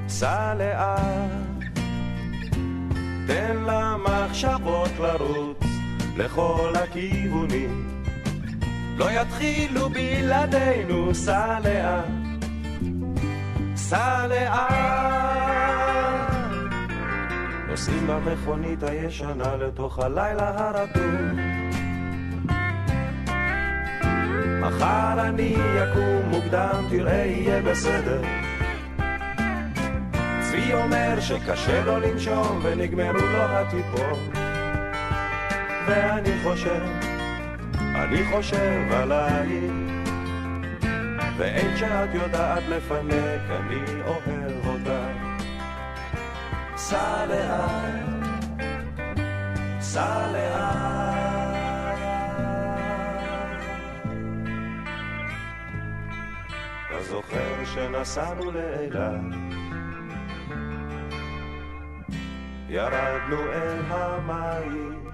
[0.08, 1.32] סע לאט,
[3.28, 5.58] תן למחשבות לרוץ
[6.18, 8.04] לכל הכיוונים.
[8.98, 12.06] לא יתחילו בלעדינו, סע לאט,
[13.76, 14.74] סע לאט.
[17.68, 21.53] נוסעים במכונית הישנה לתוך הלילה הרטוב.
[24.64, 28.22] מחר אני אקום מוקדם, תראה יהיה בסדר.
[30.40, 34.20] צבי אומר שקשה לו לנשום ונגמרו לו הטיפות.
[35.88, 36.82] ואני חושב,
[37.80, 39.74] אני חושב עלייך.
[41.38, 44.92] ואין שאת יודעת לפנק, אני אוהב אותך.
[46.76, 48.28] סע לאט,
[49.80, 51.03] סע לאט.
[57.14, 59.22] זוכר שנסענו לאילת?
[62.70, 65.10] ירדנו אל המים,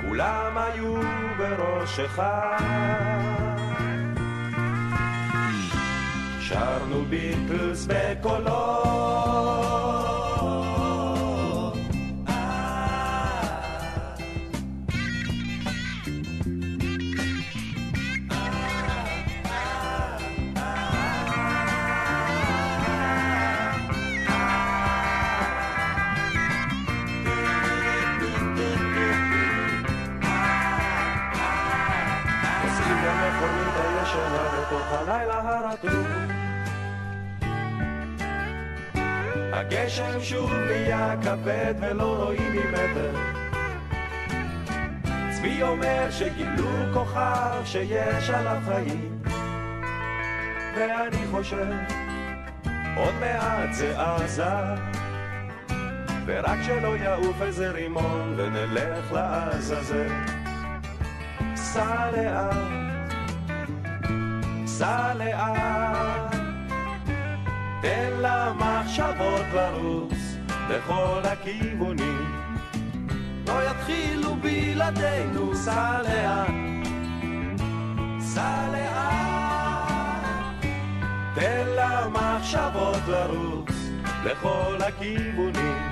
[0.00, 0.94] כולם היו
[1.38, 2.56] בראש אחד.
[6.40, 9.05] שרנו ביטלס בקולות.
[39.70, 43.16] הגשם שוב נהיה כבד ולא רואים ממטר.
[45.30, 49.22] צבי אומר שגילו כוכב שיש עליו חיים.
[50.76, 51.72] ואני חושב,
[52.96, 54.44] עוד מעט זה עזה.
[56.26, 60.12] ורק שלא יעוף איזה רימון ונלך לעזאזל.
[61.54, 62.56] סע לאט,
[64.66, 66.15] סע לאט,
[67.86, 70.36] תן למחשבות לרוץ
[70.70, 72.34] לכל הכיוונים.
[73.46, 76.50] לא יתחילו בלעדינו, סע לאט,
[78.20, 80.26] סע לאט,
[81.34, 83.70] תן למחשבות לרוץ
[84.24, 85.82] לכל הכיוונים.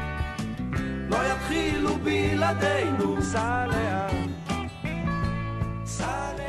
[1.11, 4.15] לא יתחילו בלעדינו, סע לאט.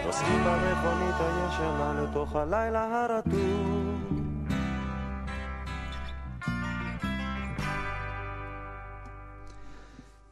[0.06, 3.75] נוסעים במכונית הישנה לתוך הלילה הרטוב.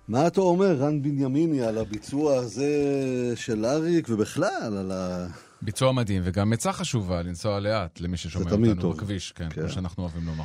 [0.08, 2.68] מה אתה אומר, רן בנימיני, על הביצוע הזה
[3.36, 5.28] של אריק, ובכלל על ה...
[5.62, 8.96] ביצוע מדהים, וגם עצה חשובה לנסוע לאט, למי ששומע אותנו טוב.
[8.96, 9.62] בכביש, כן, כן.
[9.62, 10.44] כמו שאנחנו אוהבים לומר.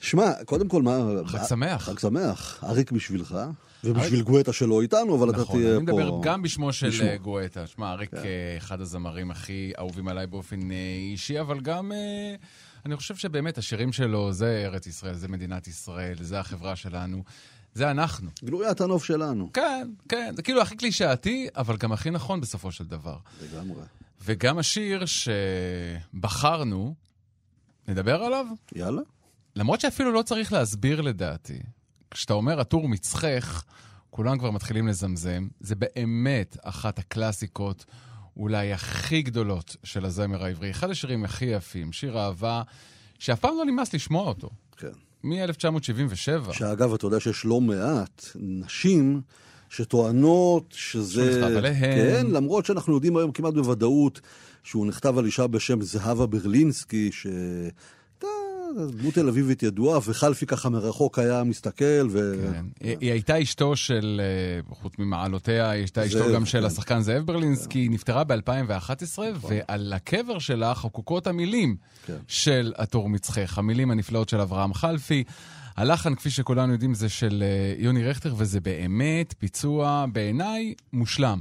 [0.00, 0.98] שמע, קודם כל, מה...
[1.26, 1.82] חג שמח.
[1.82, 2.64] חג שמח.
[2.64, 3.38] אריק בשבילך,
[3.84, 5.92] ובשביל גואטה שלא איתנו, אבל אתה נכון, תהיה אני פה...
[5.92, 7.06] מדבר גם בשמו של בשמו.
[7.06, 7.66] אה, גואטה.
[7.66, 8.20] שמע, אריק אה,
[8.56, 10.76] אחד הזמרים הכי אהובים עליי באופן אה,
[11.12, 11.92] אישי, אבל גם...
[12.86, 17.22] אני חושב שבאמת השירים שלו זה ארץ ישראל, זה מדינת ישראל, זה החברה שלנו,
[17.74, 18.30] זה אנחנו.
[18.44, 19.50] גלוית הנוף שלנו.
[19.52, 23.16] כן, כן, זה כאילו הכי קלישאתי, אבל גם הכי נכון בסופו של דבר.
[23.42, 23.82] לגמרי.
[24.24, 26.94] וגם השיר שבחרנו,
[27.88, 28.46] נדבר עליו?
[28.74, 29.02] יאללה.
[29.56, 31.58] למרות שאפילו לא צריך להסביר לדעתי.
[32.10, 33.64] כשאתה אומר הטור מצחך,
[34.10, 35.48] כולם כבר מתחילים לזמזם.
[35.60, 37.84] זה באמת אחת הקלאסיקות,
[38.36, 40.70] אולי הכי גדולות של הזמר העברי.
[40.70, 42.62] אחד השירים הכי יפים, שיר אהבה,
[43.18, 44.50] שאף פעם לא נמאס לשמוע אותו.
[44.76, 44.92] כן.
[45.24, 46.52] מ-1977.
[46.52, 49.20] שאגב, אתה יודע שיש לא מעט נשים
[49.68, 51.32] שטוענות שזה...
[51.32, 51.96] שהוא נכתב עליהן.
[51.96, 54.20] כן, למרות שאנחנו יודעים היום כמעט בוודאות
[54.64, 57.26] שהוא נכתב על אישה בשם זהבה ברלינסקי, ש...
[58.98, 62.34] דמות תל אביבית ידועה, וחלפי ככה מרחוק היה מסתכל, ו...
[62.52, 62.64] כן.
[62.80, 66.64] היא, היא הייתה אשתו של, אה, חוץ ממעלותיה, היא הייתה אשתו גם של כן.
[66.64, 69.18] השחקן זאב ברלינסקי, היא נפטרה ב-2011,
[69.48, 72.16] ועל הקבר שלה חקוקות המילים כן.
[72.28, 75.24] של הטור מצחך, המילים הנפלאות של אברהם חלפי.
[75.76, 81.40] הלחן, כפי שכולנו יודעים, זה של אה, יוני רכטר, וזה באמת ביצוע, בעיניי, מושלם.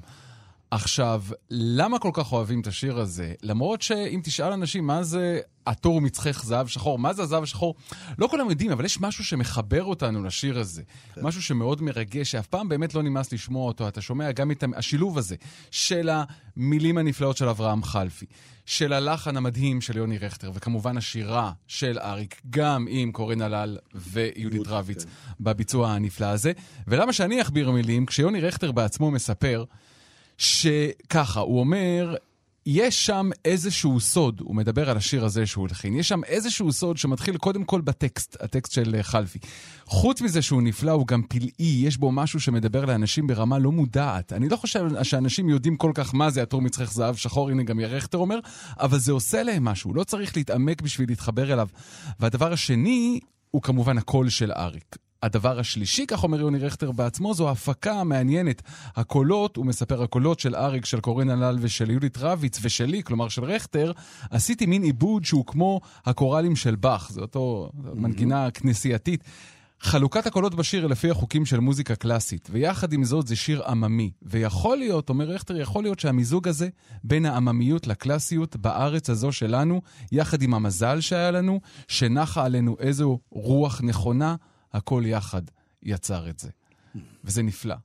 [0.72, 3.34] עכשיו, למה כל כך אוהבים את השיר הזה?
[3.44, 7.76] למרות שאם תשאל אנשים מה זה התור מצחך זהב שחור, מה זה הזהב השחור,
[8.18, 10.82] לא כולם יודעים, אבל יש משהו שמחבר אותנו לשיר הזה.
[11.16, 11.22] כן.
[11.24, 13.88] משהו שמאוד מרגש, שאף פעם באמת לא נמאס לשמוע אותו.
[13.88, 15.36] אתה שומע גם את השילוב הזה
[15.72, 18.26] של המילים הנפלאות של אברהם חלפי,
[18.66, 24.68] של הלחן המדהים של יוני רכטר, וכמובן השירה של אריק, גם עם קורין הלל ויהודית
[24.68, 25.10] רביץ כן.
[25.40, 26.52] בביצוע הנפלא הזה.
[26.88, 28.06] ולמה שאני אכביר מילים?
[28.06, 29.64] כשיוני רכטר בעצמו מספר,
[30.40, 32.16] שככה, הוא אומר,
[32.66, 36.98] יש שם איזשהו סוד, הוא מדבר על השיר הזה שהוא הלחין, יש שם איזשהו סוד
[36.98, 39.40] שמתחיל קודם כל בטקסט, הטקסט של אה, חלפי.
[39.86, 44.34] חוץ מזה שהוא נפלא, הוא גם פלאי, יש בו משהו שמדבר לאנשים ברמה לא מודעת.
[44.34, 47.80] אני לא חושב שאנשים יודעים כל כך מה זה התור מצחך זהב שחור, הנה גם
[47.80, 48.40] ירכטר אומר,
[48.80, 51.68] אבל זה עושה להם משהו, לא צריך להתעמק בשביל להתחבר אליו.
[52.20, 53.20] והדבר השני,
[53.52, 55.09] הוא כמובן הקול של אריק.
[55.24, 58.62] הדבר השלישי, כך אומר יוני רכטר בעצמו, זו הפקה המעניינת.
[58.96, 63.44] הקולות, הוא מספר, הקולות של אריק, של קורין הלל ושל יהודית רביץ ושלי, כלומר של
[63.44, 63.92] רכטר,
[64.30, 69.24] עשיתי מין עיבוד שהוא כמו הקוראלים של באך, זו אותו מנגינה כנסייתית.
[69.82, 74.12] חלוקת הקולות בשיר היא לפי החוקים של מוזיקה קלאסית, ויחד עם זאת זה שיר עממי.
[74.22, 76.70] ויכול להיות, אומר רכטר, יכול להיות שהמיזוג הזה
[77.04, 83.82] בין העממיות לקלאסיות בארץ הזו שלנו, יחד עם המזל שהיה לנו, שנחה עלינו איזו רוח
[83.84, 84.36] נכונה,
[84.74, 85.42] הכל יחד
[85.84, 86.50] יצר את זה.
[87.24, 87.76] וזה נפלא.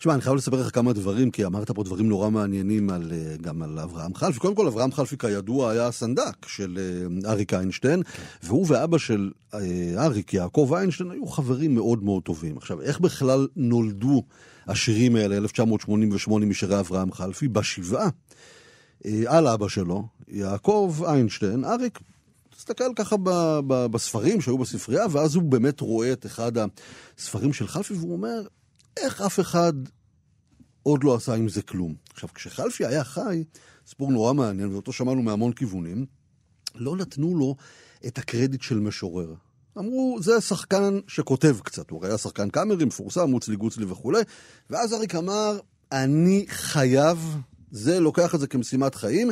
[0.00, 3.36] תשמע, אני חייב לספר לך כמה דברים, כי אמרת פה דברים נורא מעניינים על, אה,
[3.40, 4.38] גם על אברהם חלפי.
[4.38, 8.02] קודם כל, אברהם חלפי כידוע היה הסנדק של אה, אריק איינשטיין,
[8.42, 9.60] והוא ואבא של אה,
[9.98, 12.56] אריק, יעקב איינשטיין, היו חברים מאוד מאוד טובים.
[12.56, 14.22] עכשיו, איך בכלל נולדו
[14.66, 17.48] השירים האלה, 1988 משירי אברהם חלפי?
[17.48, 18.08] בשבעה
[19.26, 21.98] על אבא שלו, יעקב איינשטיין, אריק
[22.60, 26.52] תסתכל ככה ב- ב- בספרים שהיו בספרייה, ואז הוא באמת רואה את אחד
[27.18, 28.46] הספרים של חלפי, והוא אומר,
[28.96, 29.72] איך אף אחד
[30.82, 31.94] עוד לא עשה עם זה כלום.
[32.12, 33.44] עכשיו, כשחלפי היה חי,
[33.86, 36.06] סיפור נורא מעניין, ואותו שמענו מהמון כיוונים,
[36.74, 37.56] לא נתנו לו
[38.06, 39.34] את הקרדיט של משורר.
[39.78, 44.20] אמרו, זה שחקן שכותב קצת, הוא היה שחקן קאמרי, מפורסם, מוצלי גוצלי וכולי,
[44.70, 45.58] ואז אריק אמר,
[45.92, 47.36] אני חייב,
[47.70, 49.30] זה לוקח את זה כמשימת חיים,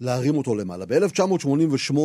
[0.00, 0.86] להרים אותו למעלה.
[0.86, 1.96] ב-1988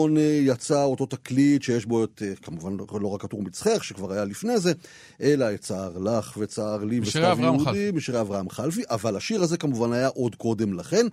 [0.41, 4.59] יצא אותו תקליט שיש בו את, אה, כמובן לא רק הטור מצחך, שכבר היה לפני
[4.59, 4.73] זה,
[5.21, 7.91] אלא את צער לך וצער לי וסתיו יהודי.
[7.91, 11.05] בשירי אברהם חלפי, אבל השיר הזה כמובן היה עוד קודם לכן.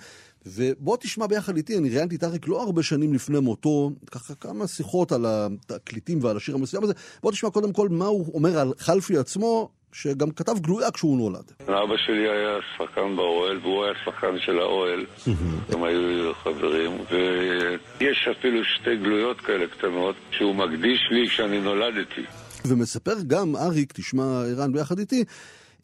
[0.47, 4.67] ובוא תשמע ביחד איתי, אני ראיינתי את אריק לא הרבה שנים לפני מותו, ככה כמה
[4.67, 6.93] שיחות על התקליטים ועל השיר המסוים הזה.
[7.23, 11.53] בוא תשמע קודם כל מה הוא אומר על חלפי עצמו, שגם כתב גלויה כשהוא נולד.
[11.63, 15.07] אבא שלי היה שחקן באוהל, והוא היה שחקן של האוהל.
[15.69, 22.23] הם היו חברים, ויש אפילו שתי גלויות כאלה קטנות, שהוא מקדיש לי כשאני נולדתי.
[22.67, 25.25] ומספר גם אריק, תשמע ערן ביחד איתי,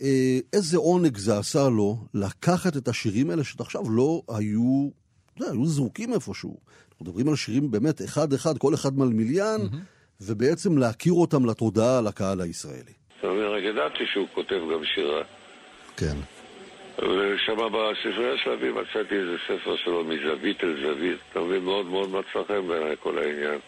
[0.03, 4.89] אה, איזה עונג זה עשה לו לקחת את השירים האלה שעד עכשיו לא היו,
[5.35, 6.57] אתה יודע, היו זרוקים איפשהו.
[6.91, 9.61] אנחנו מדברים על שירים באמת אחד-אחד, כל אחד מלמיליאן,
[10.21, 13.04] ובעצם להכיר אותם לתודעה לקהל הישראלי.
[13.25, 15.23] אתה מבין, רק ידעתי שהוא כותב גם שירה.
[15.97, 16.17] כן.
[16.99, 21.19] ושם בספרייה של אבי מצאתי איזה ספר שלו מזווית אל זווית.
[21.31, 23.59] אתה מבין, מאוד מאוד מצא חן בעיניי כל העניין.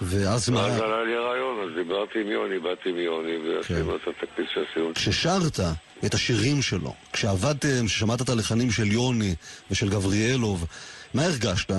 [0.00, 0.60] ואז מה...
[0.60, 4.94] ואז עלה לי הרעיון, אז דיברתי עם יוני, באתי עם יוני, ועשינו את התקליט שעשינו.
[4.94, 5.60] כששרת
[6.06, 9.34] את השירים שלו, כשעבדתם, כששמעת את הלחנים של יוני
[9.70, 10.66] ושל גבריאלוב,
[11.14, 11.70] מה הרגשת?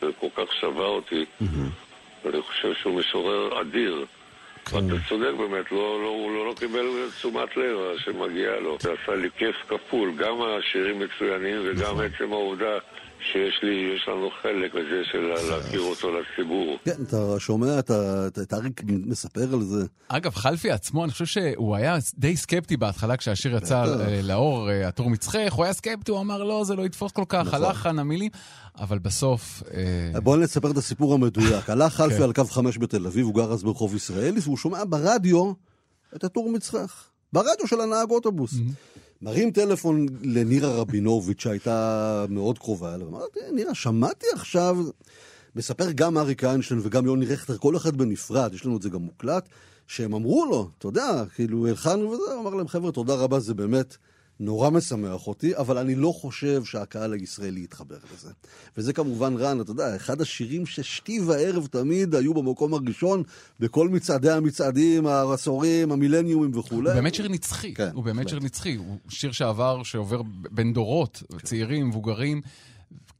[0.00, 1.24] זה כל כך שבר אותי.
[2.26, 4.06] אני חושב שהוא משורר אדיר.
[4.68, 6.86] אתה צודק באמת, לא, לא, הוא לא, לא קיבל
[7.16, 8.76] תשומת לב שמגיעה לו.
[8.80, 12.78] זה עשה לי כיף כפול, גם השירים מצוינים וגם עצם העובדה
[13.32, 15.18] שיש לי, יש לנו חלק בזה של
[15.50, 16.78] להכיר אותו לציבור.
[16.84, 19.84] כן, אתה שומע את ה- את את אריק מספר על זה.
[20.08, 23.84] אגב, חלפי עצמו, אני חושב שהוא היה די סקפטי בהתחלה כשהשיר יצא.
[24.00, 27.24] אה, לאור, אה, הטור מצחך, הוא היה סקפטי, הוא אמר, לא, זה לא יתפוס כל
[27.28, 27.64] כך, נכון.
[27.64, 28.30] הלחן, המילים,
[28.78, 29.62] אבל בסוף...
[30.14, 31.70] אה, בואו נספר את הסיפור המדויק.
[31.70, 32.22] הלך חלפי כן.
[32.22, 35.52] על קו 5 בתל אביב, הוא גר אז ברחוב ישראלי, והוא שומע ברדיו
[36.16, 37.04] את הטור מצחך.
[37.32, 38.54] ברדיו של הנהג אוטובוס.
[39.22, 44.76] מרים טלפון לנירה רבינוביץ', שהייתה מאוד קרובה אליו, אמרתי, נירה, שמעתי עכשיו,
[45.56, 49.02] מספר גם אריק איינשטיין וגם יוני רכטר, כל אחד בנפרד, יש לנו את זה גם
[49.02, 49.48] מוקלט,
[49.86, 53.54] שהם אמרו לו, אתה יודע, כאילו, הלחנו וזה, הוא אמר להם, חבר'ה, תודה רבה, זה
[53.54, 53.96] באמת
[54.40, 58.30] נורא משמח אותי, אבל אני לא חושב שהקהל הישראלי יתחבר לזה.
[58.76, 63.22] וזה כמובן רן, אתה יודע, אחד השירים ששתי וערב תמיד היו במקום הראשון,
[63.60, 66.90] בכל מצעדי המצעדים, העשורים, המילניומים וכולי.
[66.90, 68.30] הוא באמת שיר נצחי, כן, הוא באמת בהחלט.
[68.30, 72.40] שיר נצחי, הוא שיר שעבר, שעובר בין דורות, צעירים, מבוגרים.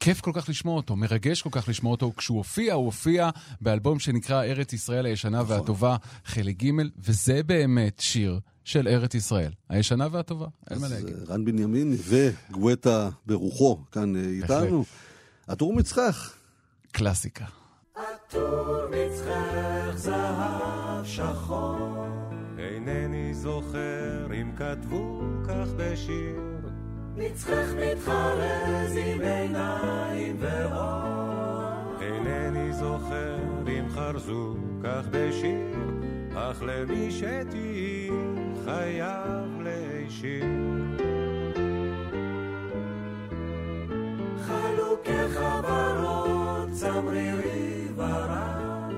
[0.01, 2.13] כיף כל כך לשמוע אותו, מרגש כל כך לשמוע אותו.
[2.17, 5.57] כשהוא הופיע, הוא הופיע באלבום שנקרא ארץ ישראל הישנה נכון.
[5.57, 8.41] והטובה, חלק ג', וזה באמת שיר
[8.71, 11.17] של ארץ ישראל, הישנה והטובה, אין מה אז להגיד.
[11.17, 14.85] אה, רן בנימין וגואטה ברוחו כאן אה, איתנו.
[15.49, 16.35] הטור מצחך.
[16.93, 17.45] קלאסיקה.
[17.95, 22.07] עטור מצחך זהב שחור.
[22.59, 26.37] אינני זוכר אם כתבו כך בשיר.
[27.17, 32.01] מצחך מתחרז עם עיניים ואור.
[32.01, 35.77] אינני זוכר אם חרזו כך בשיר,
[36.35, 38.11] אך למי שתהיי
[38.65, 40.45] חייב להישיר.
[44.47, 48.93] חלוקי חברות, צמרירי ורב.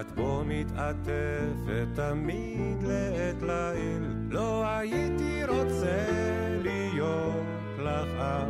[0.00, 6.06] את בו מתעטפת תמיד לעת ליל, לא הייתי רוצה
[6.62, 7.46] להיות
[7.78, 8.48] לך אח.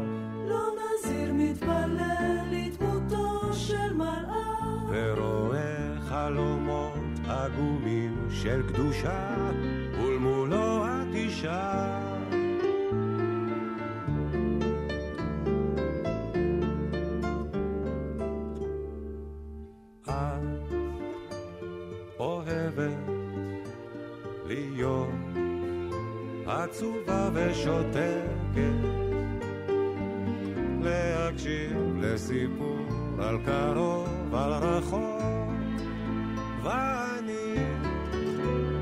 [0.49, 4.83] לא נזיר מתפלל לדמותו של מלאך.
[4.91, 6.95] ורואה חלומות
[7.29, 9.37] עגומים של קדושה,
[11.43, 11.99] אישה.
[20.03, 20.13] את
[22.19, 22.93] אוהבת
[24.47, 25.09] להיות
[26.47, 28.23] עצובה ושותקת,
[30.83, 32.87] להקשיב לסיפור
[33.19, 35.53] על קרוב, על רחוק,
[36.63, 37.57] ואני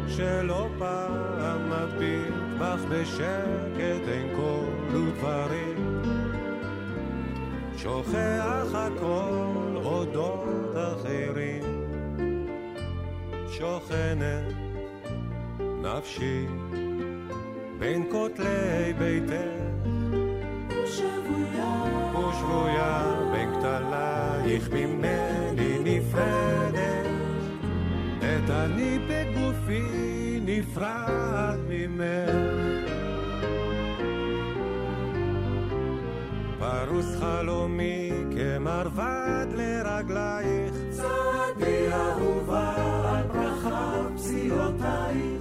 [0.08, 2.19] שלא פעם מביט
[2.91, 6.03] בשקט אין קול ודברים,
[7.76, 11.62] שוכח הכל אודות אחרים,
[13.51, 14.55] שוכנת
[15.61, 16.47] נפשי
[17.78, 19.34] בין כותלי ביתך
[20.68, 21.84] ושבויה.
[22.12, 27.07] ושבויה בין כתלייך ממני נפרדת.
[28.18, 32.59] את אני בגופי נפרד ממך
[36.86, 40.74] פרוס חלומי כמרבד לרגלייך.
[40.90, 42.74] צעדי אהובה
[43.08, 45.40] על ברכה פסיעותייך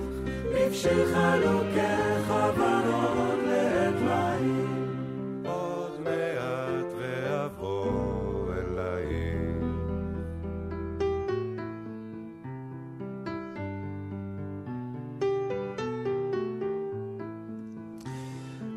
[0.54, 2.89] לבשך לוקח ורוד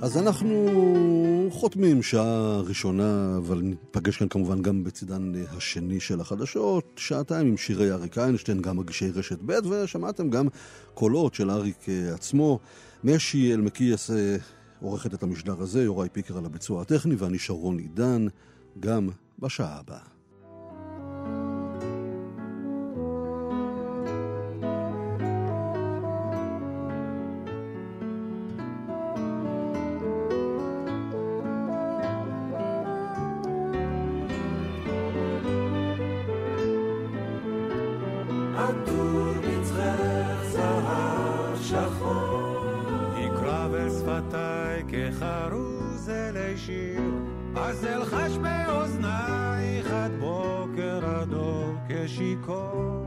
[0.03, 0.66] אז אנחנו
[1.50, 7.92] חותמים שעה ראשונה, אבל ניפגש כאן כמובן גם בצידן השני של החדשות, שעתיים עם שירי
[7.92, 10.48] אריק איינשטיין, גם מגישי רשת ב', ושמעתם גם
[10.94, 12.59] קולות של אריק אה, עצמו.
[13.05, 14.36] משי אלמקייס אה,
[14.80, 18.26] עורכת את המשדר הזה, יוראי פיקר על הביצוע הטכני, ואני שרון עידן,
[18.80, 20.11] גם בשעה הבאה.
[47.57, 53.07] אז אלחש באוזנייך עד בוקר הדור כשיכור.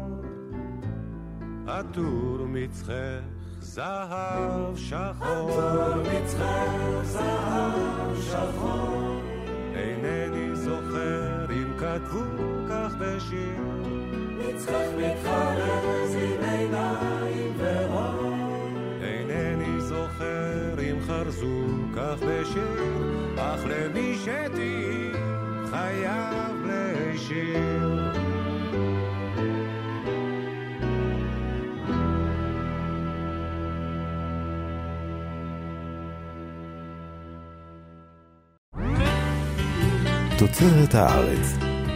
[1.68, 3.22] עטור מצחך
[3.60, 5.52] זהב שחור.
[5.52, 9.22] עטור מצחך זהב שחור
[9.76, 12.24] אינני זוכר אם כתבו
[12.70, 13.76] כך בשיר.
[14.38, 18.34] מצחך מתחרז עם עיניים ואור
[19.02, 22.95] אינני זוכר אם חרזו כך בשיר,
[40.56, 41.48] תוצרת הארץ.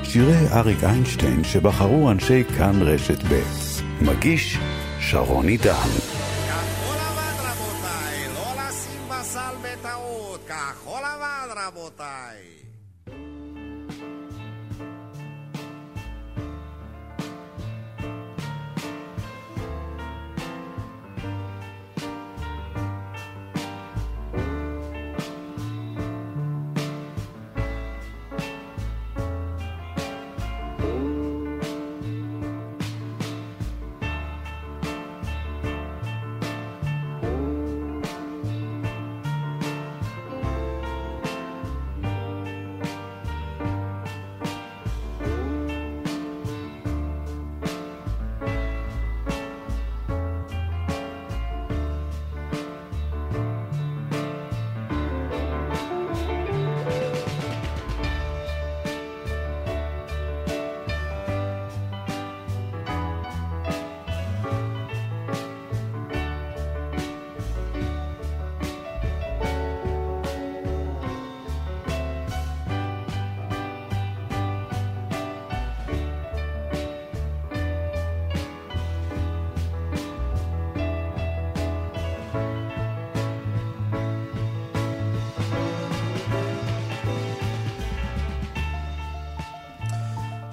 [0.03, 3.41] שירי אריק איינשטיין שבחרו אנשי כאן רשת ב'.
[4.01, 4.57] מגיש
[4.99, 5.73] שרון עידן.
[5.73, 12.58] כחול לבן רבותיי, לא לשים בסל בטעות, כחול לבן רבותיי.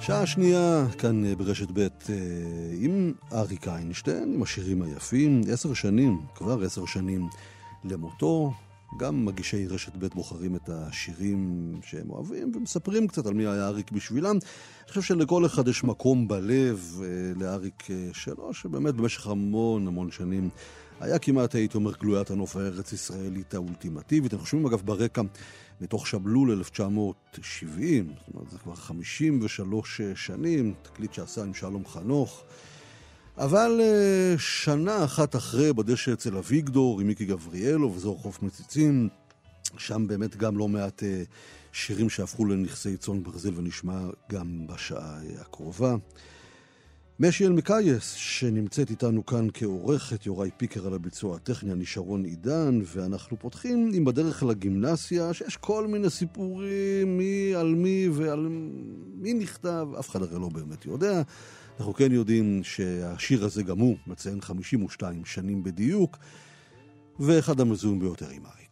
[0.07, 1.87] שעה שנייה, כאן אה, ברשת ב', אה,
[2.79, 7.27] עם אריק איינשטיין, עם השירים היפים, עשר שנים, כבר עשר שנים
[7.83, 8.53] למותו,
[8.99, 13.91] גם מגישי רשת ב' בוחרים את השירים שהם אוהבים ומספרים קצת על מי היה אריק
[13.91, 14.35] בשבילם.
[14.35, 20.49] אני חושב שלכל אחד יש מקום בלב אה, לאריק שלו, שבאמת במשך המון המון שנים
[20.99, 24.33] היה כמעט, הייתי אומר, גלוית הנוף הארץ-ישראלית האולטימטיבית.
[24.33, 25.21] אנחנו שומעים אגב ברקע
[25.81, 32.43] מתוך שבלול 1970, זאת אומרת זה כבר 53 שנים, תקליט שעשה עם שלום חנוך.
[33.37, 39.09] אבל uh, שנה אחת אחרי, בדשא אצל אביגדור, עם מיקי גבריאלו וזוהר חוף מציצים,
[39.77, 41.05] שם באמת גם לא מעט uh,
[41.71, 43.99] שירים שהפכו לנכסי צאן ברזל ונשמע
[44.31, 45.95] גם בשעה הקרובה.
[47.19, 53.39] משי אלמקייס, שנמצאת איתנו כאן כעורכת, יוראי פיקר על הביצוע הטכני, אני שרון עידן, ואנחנו
[53.39, 58.47] פותחים עם בדרך לגימנסיה, שיש כל מיני סיפורים מי על מי ועל
[59.15, 61.21] מי נכתב, אף אחד הרי לא באמת יודע.
[61.79, 66.17] אנחנו כן יודעים שהשיר הזה גם הוא מציין 52 שנים בדיוק,
[67.19, 68.66] ואחד המזוהים ביותר עם אריק.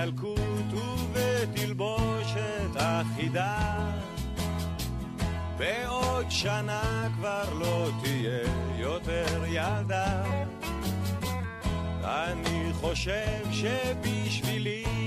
[0.00, 3.56] הילקוט ובתלבושת אחידה.
[5.56, 8.40] בעוד שנה כבר לא תהיה
[8.78, 10.22] יותר ילדה.
[12.04, 14.99] אני חושב שבשבילי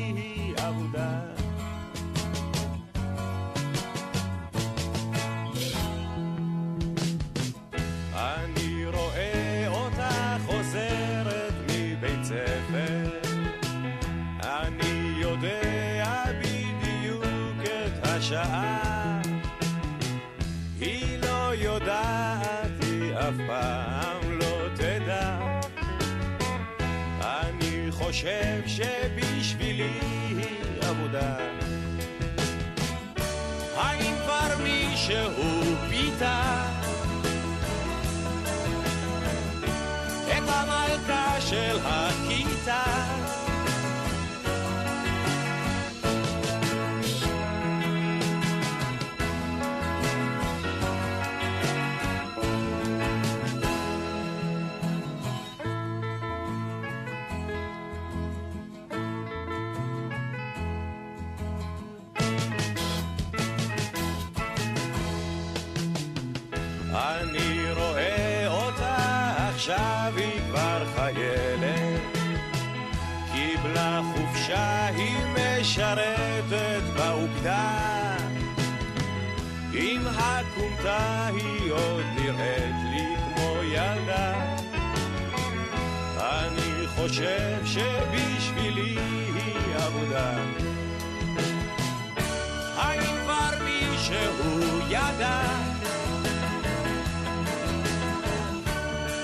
[23.34, 25.40] אף פעם לא תדע.
[27.22, 29.90] אני חושב שבשבילי
[30.30, 30.46] היא
[30.82, 31.36] עבודה.
[33.76, 35.44] האם כבר מישהו
[35.90, 36.66] פיתה?
[40.28, 42.23] את המלכה של הכיתה
[74.54, 78.18] חופשה היא משרתת באוגדה
[79.74, 84.34] עם הכומתה היא עוד נראית לי כמו ילדה
[86.18, 88.98] אני חושב שבשבילי
[89.36, 90.32] היא עבודה.
[92.76, 95.42] האם כבר מישהו ידע?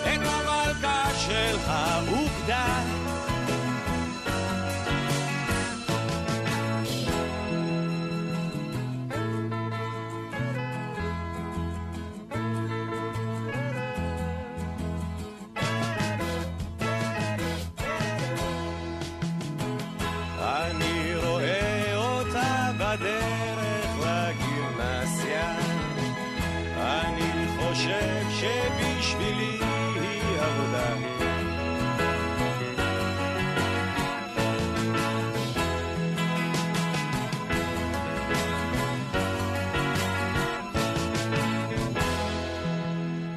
[0.03, 1.57] את המלכה של
[22.89, 25.57] בדרך לגימנסיה
[26.75, 29.59] אני חושב שבשבילי
[29.95, 30.95] היא עבודה.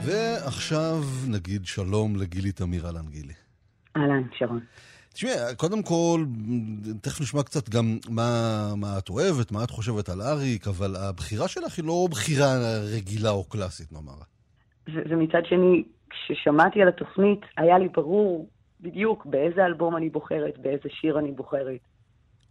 [0.04, 3.32] ועכשיו נגיד שלום לגילי תמיר אהלן גילי.
[3.96, 4.60] אהלן, שרון.
[5.12, 6.24] תשמעי, קודם כל,
[7.00, 11.48] תכף נשמע קצת גם מה, מה את אוהבת, מה את חושבת על אריק, אבל הבחירה
[11.48, 12.46] שלך היא לא בחירה
[12.96, 14.12] רגילה או קלאסית, נאמר.
[15.10, 18.48] ומצד שני, כששמעתי על התוכנית, היה לי ברור
[18.80, 21.80] בדיוק באיזה אלבום אני בוחרת, באיזה שיר אני בוחרת,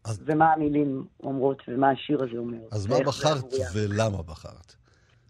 [0.05, 0.23] אז...
[0.25, 2.57] ומה המילים אומרות ומה השיר הזה אומר.
[2.71, 4.75] אז מה בחרת ולמה בחרת?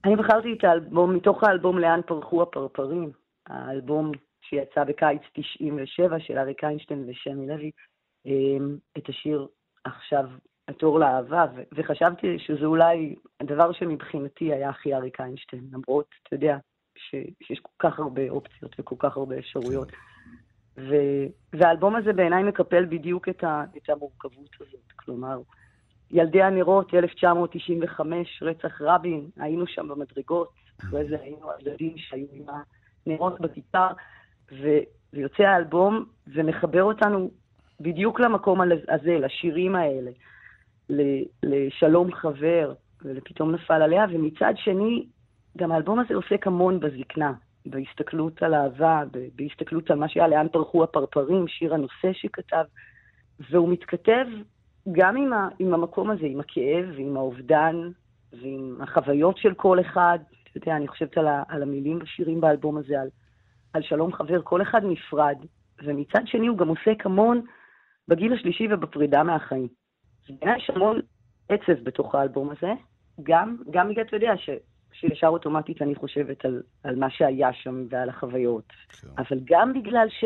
[0.06, 3.12] אני בחרתי את האלבום, מתוך האלבום לאן פרחו הפרפרים,
[3.48, 4.12] האלבום
[4.52, 7.72] שיצא בקיץ 97 של אריק איינשטיין ושמי לוי,
[8.26, 9.48] אמ, את השיר
[9.84, 10.26] עכשיו
[10.68, 16.58] התור לאהבה, וחשבתי שזה אולי הדבר שמבחינתי היה הכי אריק איינשטיין, למרות, אתה יודע,
[16.96, 19.92] ש- שיש כל כך הרבה אופציות וכל כך הרבה אפשרויות.
[20.78, 24.92] ו- והאלבום הזה בעיניי מקפל בדיוק את, ה- את המורכבות הזאת.
[24.96, 25.42] כלומר,
[26.12, 30.50] ילדי הנרות, 1995, רצח רבין, היינו שם במדרגות,
[30.80, 32.46] אחרי זה היינו הילדים שהיו עם
[33.06, 33.88] הנרות בכיכר,
[34.52, 37.32] ויוצא האלבום ומחבר אותנו
[37.80, 40.12] בדיוק למקום הזה, לשירים האלה,
[41.44, 45.06] לשלום חבר, ולפתאום נפל עליה, ומצד שני,
[45.58, 47.34] גם האלבום הזה עוסק המון בזקנה,
[47.66, 49.04] בהסתכלות על אהבה,
[49.36, 52.64] בהסתכלות על מה שהיה לאן פרחו הפרפרים, שיר הנושא שכתב,
[53.50, 54.26] והוא מתכתב
[54.92, 57.76] גם עם, ה, עם המקום הזה, עם הכאב ועם האובדן
[58.34, 60.20] ועם החוויות של כל אחד.
[60.44, 63.08] אתה יודע, אני חושבת על, ה, על המילים בשירים באלבום הזה, על,
[63.74, 65.36] על שלום חבר, כל אחד נפרד,
[65.84, 67.42] ומצד שני הוא גם עוסק המון
[68.08, 69.68] בגיל השלישי ובפרידה מהחיים.
[70.30, 71.00] בעיניי יש המון
[71.50, 72.74] עצב בתוך האלבום הזה,
[73.24, 74.50] גם, גם בגלל, אתה יודע, ש,
[74.94, 79.08] שישר אוטומטית אני חושבת על, על מה שהיה שם ועל החוויות, כן.
[79.18, 80.24] אבל גם בגלל ש...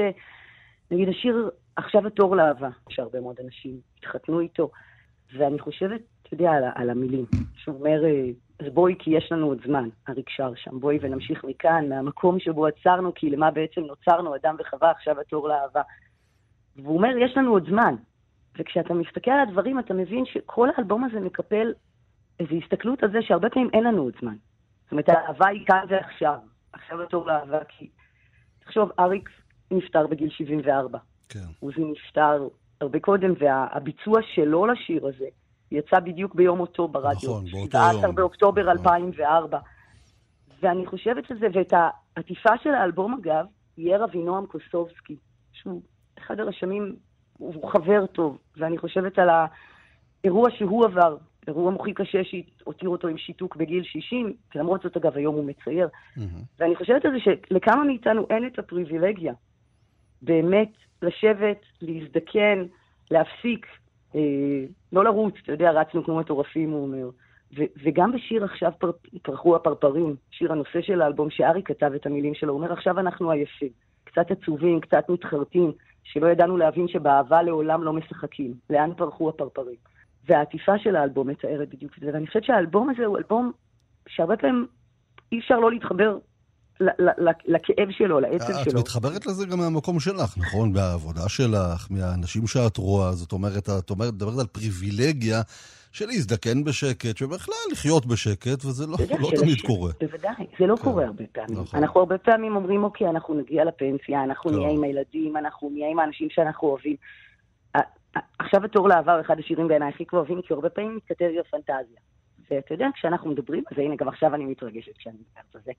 [0.91, 4.71] נגיד השיר עכשיו התור לאהבה, שהרבה מאוד אנשים התחתנו איתו,
[5.37, 7.25] ואני חושבת, אתה יודע, על, על המילים,
[7.55, 8.29] שהוא אומר, אה,
[8.59, 12.67] אז בואי כי יש לנו עוד זמן, אריק שר שם, בואי ונמשיך מכאן, מהמקום שבו
[12.67, 15.81] עצרנו, כי למה בעצם נוצרנו, אדם וחווה, עכשיו התור לאהבה.
[16.75, 17.95] והוא אומר, יש לנו עוד זמן.
[18.59, 21.73] וכשאתה מסתכל על הדברים, אתה מבין שכל האלבום הזה מקפל
[22.39, 24.35] איזו הסתכלות על זה שהרבה פעמים אין לנו עוד זמן.
[24.83, 26.37] זאת אומרת, האהבה היא כאן ועכשיו.
[26.73, 27.89] עכשיו התור לאהבה, כי...
[28.59, 29.29] תחשוב, אריק
[29.71, 30.99] נפטר בגיל 74.
[31.29, 31.39] כן.
[31.59, 32.47] עוזי נפטר
[32.81, 35.25] הרבה קודם, והביצוע שלו לשיר הזה
[35.71, 37.29] יצא בדיוק ביום אותו ברדיו.
[37.29, 37.91] נכון, באותו יום.
[37.91, 38.77] 17 באוקטובר נכון.
[38.77, 39.59] 2004.
[40.61, 43.45] ואני חושבת שזה, ואת העטיפה של האלבום, אגב,
[43.77, 45.15] יהיה אבינועם קוסובסקי,
[45.53, 45.81] שהוא
[46.17, 46.95] אחד הרשמים,
[47.37, 53.17] הוא חבר טוב, ואני חושבת על האירוע שהוא עבר, אירוע מוחי קשה שהותיר אותו עם
[53.17, 55.87] שיתוק בגיל 60, ולמרות זאת, אגב, היום הוא מצייר.
[56.59, 59.33] ואני חושבת על זה שלכמה מאיתנו אין את הפריבילגיה
[60.21, 62.65] באמת לשבת, להזדקן,
[63.11, 63.65] להפסיק,
[64.93, 67.09] לא לרוץ, אתה יודע, רצנו כמו מטורפים, הוא אומר.
[67.57, 68.91] ו- וגם בשיר עכשיו פר-
[69.21, 73.31] פרחו הפרפרים, שיר הנושא של האלבום, שארי כתב את המילים שלו, הוא אומר, עכשיו אנחנו
[73.31, 73.69] עייפים,
[74.03, 75.71] קצת עצובים, קצת מתחרטים,
[76.03, 79.75] שלא ידענו להבין שבאהבה לעולם לא משחקים, לאן פרחו הפרפרים.
[80.27, 83.51] והעטיפה של האלבום מתארת בדיוק את זה, ואני חושבת שהאלבום הזה הוא אלבום
[84.07, 84.67] שהרבה פעמים
[85.31, 86.17] אי אפשר לא להתחבר
[87.45, 88.79] לכאב שלו, לעצב את שלו.
[88.79, 90.73] מתחברת לזה גם מהמקום שלך, נכון?
[90.73, 95.41] מהעבודה שלך, מהאנשים שאת רואה, זאת אומרת, את אומרת, מדברת על פריבילגיה
[95.91, 99.91] של להזדקן בשקט, שבכלל לחיות בשקט, וזה לא, לא תמיד השיר, קורה.
[100.01, 100.83] בוודאי, זה לא כן.
[100.83, 101.61] קורה הרבה פעמים.
[101.61, 101.79] נכון.
[101.79, 104.55] אנחנו הרבה פעמים אומרים, אוקיי, אנחנו נגיע לפנסיה, אנחנו כן.
[104.55, 106.95] נהיה עם הילדים, אנחנו נהיה עם האנשים שאנחנו אוהבים.
[108.39, 111.99] עכשיו התור לעבר, אחד השירים בעיניי הכי כואבים, כי הרבה פעמים מתכתב עם הפנטזיה.
[112.51, 115.71] ואתה יודע, כשאנחנו מדברים זה, הנה, גם עכשיו אני מתרגשת כשאני מדברת על זה.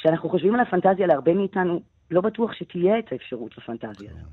[0.00, 1.80] כשאנחנו חושבים על הפנטזיה, להרבה מאיתנו
[2.10, 4.32] לא בטוח שתהיה את האפשרות לפנטזיה הזאת.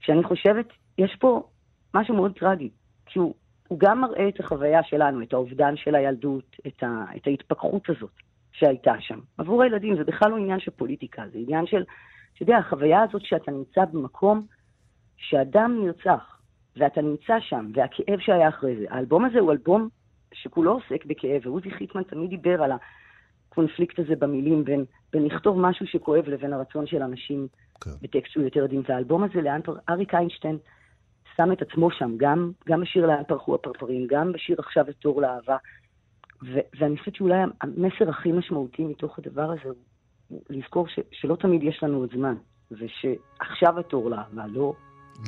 [0.00, 0.66] כשאני חושבת,
[0.98, 1.48] יש פה
[1.94, 2.70] משהו מאוד טרגי,
[3.06, 3.34] כי הוא,
[3.68, 8.10] הוא גם מראה את החוויה שלנו, את האובדן של הילדות, את, ה, את ההתפכחות הזאת
[8.52, 9.20] שהייתה שם.
[9.38, 11.84] עבור הילדים זה בכלל לא עניין של פוליטיקה, זה עניין של,
[12.34, 14.46] אתה יודע, החוויה הזאת שאתה נמצא במקום
[15.16, 16.40] שאדם נרצח,
[16.76, 18.84] ואתה נמצא שם, והכאב שהיה אחרי זה.
[18.90, 19.88] האלבום הזה הוא אלבום
[20.34, 22.72] שכולו עוסק בכאב, ועוזי חיטמן תמיד דיבר על
[23.54, 27.48] הקונפליקט הזה במילים בין, בין לכתוב משהו שכואב לבין הרצון של אנשים
[27.80, 27.90] כן.
[28.02, 28.82] בטקסט שהוא יותר עדין.
[28.88, 29.76] והאלבום הזה, לאן פר...
[29.88, 30.58] אריק איינשטיין
[31.36, 35.56] שם את עצמו שם, גם, גם בשיר לאן פרחו הפרפרים, גם בשיר עכשיו התור לאהבה.
[36.42, 39.74] ו- ואני חושבת שאולי המסר הכי משמעותי מתוך הדבר הזה
[40.28, 42.34] הוא לזכור ש- שלא תמיד יש לנו עוד זמן,
[42.70, 44.72] ושעכשיו התור לאהבה, לא,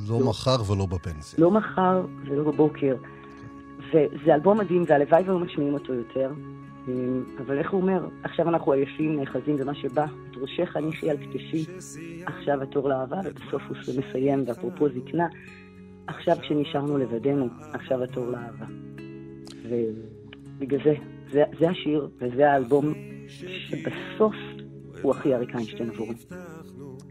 [0.08, 1.44] לא מחר ולא בפנסיה.
[1.44, 2.96] לא מחר ולא בבוקר.
[3.78, 6.32] וזה אלבום מדהים, והלוואי והיו משמיעים אותו יותר.
[6.88, 11.16] אמ, אבל איך הוא אומר, עכשיו אנחנו עייפים, נאחזים במה שבא, את ראשך הניחי על
[11.16, 11.64] כתפי,
[12.26, 15.26] עכשיו התור לאהבה, ובסוף הוא מסיים, ואפרופו זקנה,
[16.06, 18.66] עכשיו כשנשארנו לבדנו, עכשיו התור לאהבה.
[19.68, 20.94] ובגלל זה,
[21.32, 22.94] זה, זה השיר, וזה האלבום
[23.28, 24.34] שבסוף
[25.02, 26.14] הוא הכי אריק איינשטיין עבורי.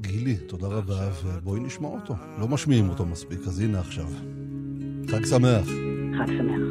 [0.02, 2.14] גילי, תודה רבה, ובואי נשמע אותו.
[2.40, 4.08] לא משמיעים אותו מספיק, אז הנה עכשיו.
[5.08, 5.95] חג שמח.
[6.18, 6.62] חג שמח.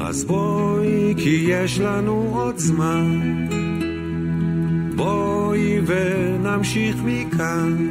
[0.00, 3.20] אז בואי, כי יש לנו עוד זמן.
[4.96, 7.88] בואי ונמשיך מכאן,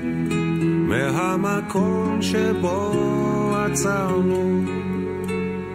[0.88, 2.94] מהמקום שבו
[3.56, 4.62] עצרנו.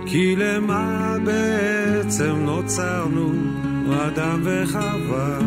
[0.07, 3.33] כי למה בעצם נוצרנו,
[3.91, 5.39] אדם וחווה?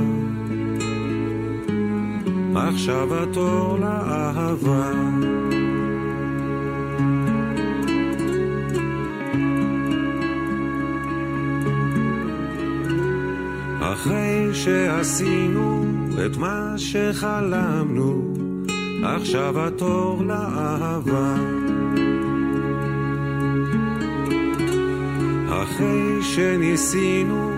[2.56, 4.92] עכשיו התור לאהבה.
[13.96, 15.86] אחרי שעשינו
[16.26, 18.34] את מה שחלמנו,
[19.04, 21.36] עכשיו התור לאהבה.
[25.50, 27.52] אחרי שניסינו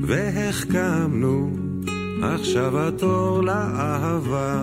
[0.00, 1.56] והחכמנו,
[2.22, 4.62] עכשיו התור לאהבה.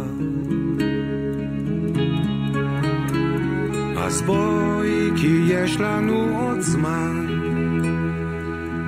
[3.97, 7.22] אז בואי, כי יש לנו עוד זמן.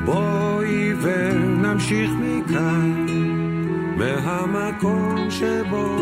[0.06, 3.06] בואי ונמשיך מכאן,
[3.98, 5.98] מהמקום שבו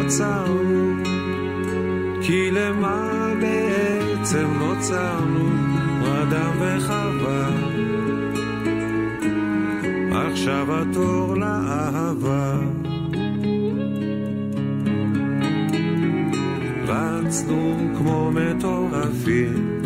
[0.00, 1.02] עצרנו.
[2.22, 5.48] כי למה בעצם נוצרנו,
[6.22, 7.48] אדם וחווה.
[10.12, 12.58] עכשיו התור לאהבה.
[16.86, 19.80] רצנו כמו מטורפים,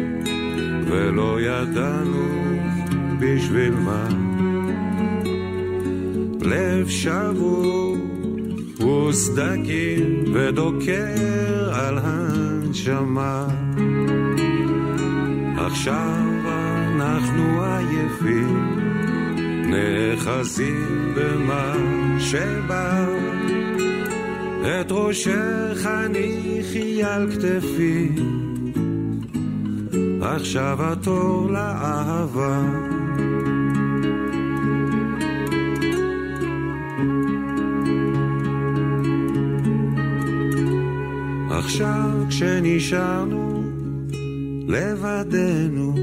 [0.86, 2.39] ולא ידענו
[3.20, 4.08] בשביל מה.
[6.42, 7.96] לב שבור
[9.08, 13.46] וסדקים ודוקר על הנשמה.
[15.56, 16.28] עכשיו
[16.94, 18.78] אנחנו עייפים,
[19.66, 21.74] נאחזים במה
[22.18, 23.06] שבא.
[24.62, 28.08] את ראשך הניחי על כתפי,
[30.22, 32.99] עכשיו התור לאהבה.
[41.80, 43.62] עכשיו כשנשארנו
[44.68, 45.94] לבדנו,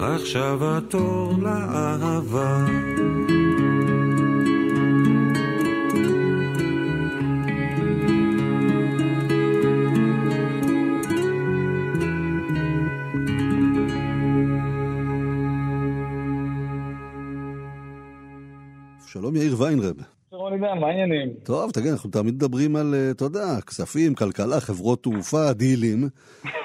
[0.00, 2.66] עכשיו התור לאהבה.
[19.06, 20.19] שלום יאיר ויינרב.
[20.52, 21.28] עידן, מה העניינים?
[21.44, 26.08] טוב, תגיד, אנחנו תמיד מדברים על, אה, אתה יודע, כספים, כלכלה, חברות תעופה, דילים,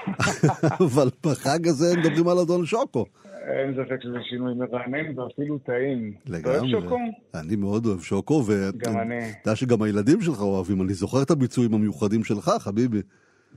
[0.86, 3.06] אבל בחג הזה מדברים על אדון שוקו.
[3.48, 6.14] אין ספק שזה שינוי מרענן ואפילו טעים.
[6.24, 6.82] אתה אוהב לגמרי.
[6.82, 6.98] שוקו?
[7.36, 8.44] אני מאוד אוהב שוקו.
[8.48, 13.02] ואתה יודע שגם הילדים שלך אוהבים, אני זוכר את הביצועים המיוחדים שלך, חביבי.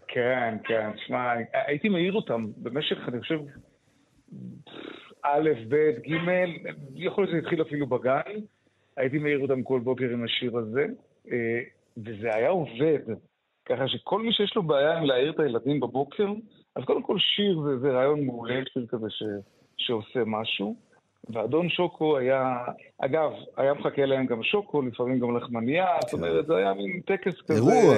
[0.09, 1.33] כן, כן, שמע,
[1.67, 3.39] הייתי מעיר אותם במשך, אני חושב,
[5.23, 5.75] א', ב',
[6.09, 6.15] ג',
[6.95, 8.33] יכול להיות שזה התחיל אפילו בגן,
[8.99, 10.87] הייתי מעיר אותם כל בוקר עם השיר הזה,
[11.33, 11.61] אה,
[11.97, 12.99] וזה היה עובד.
[13.69, 16.33] ככה שכל מי שיש לו בעיה עם להעיר את הילדים בבוקר,
[16.77, 19.23] אז קודם כל שיר זה, זה רעיון מעולה, שיר כזה ש,
[19.77, 20.77] שעושה משהו.
[21.33, 22.57] ואדון שוקו היה,
[22.99, 27.41] אגב, היה מחכה להם גם שוקו, לפעמים גם לחמניה, זאת אומרת, זה היה מין טקס
[27.41, 27.55] כזה.
[27.55, 27.95] אירוע.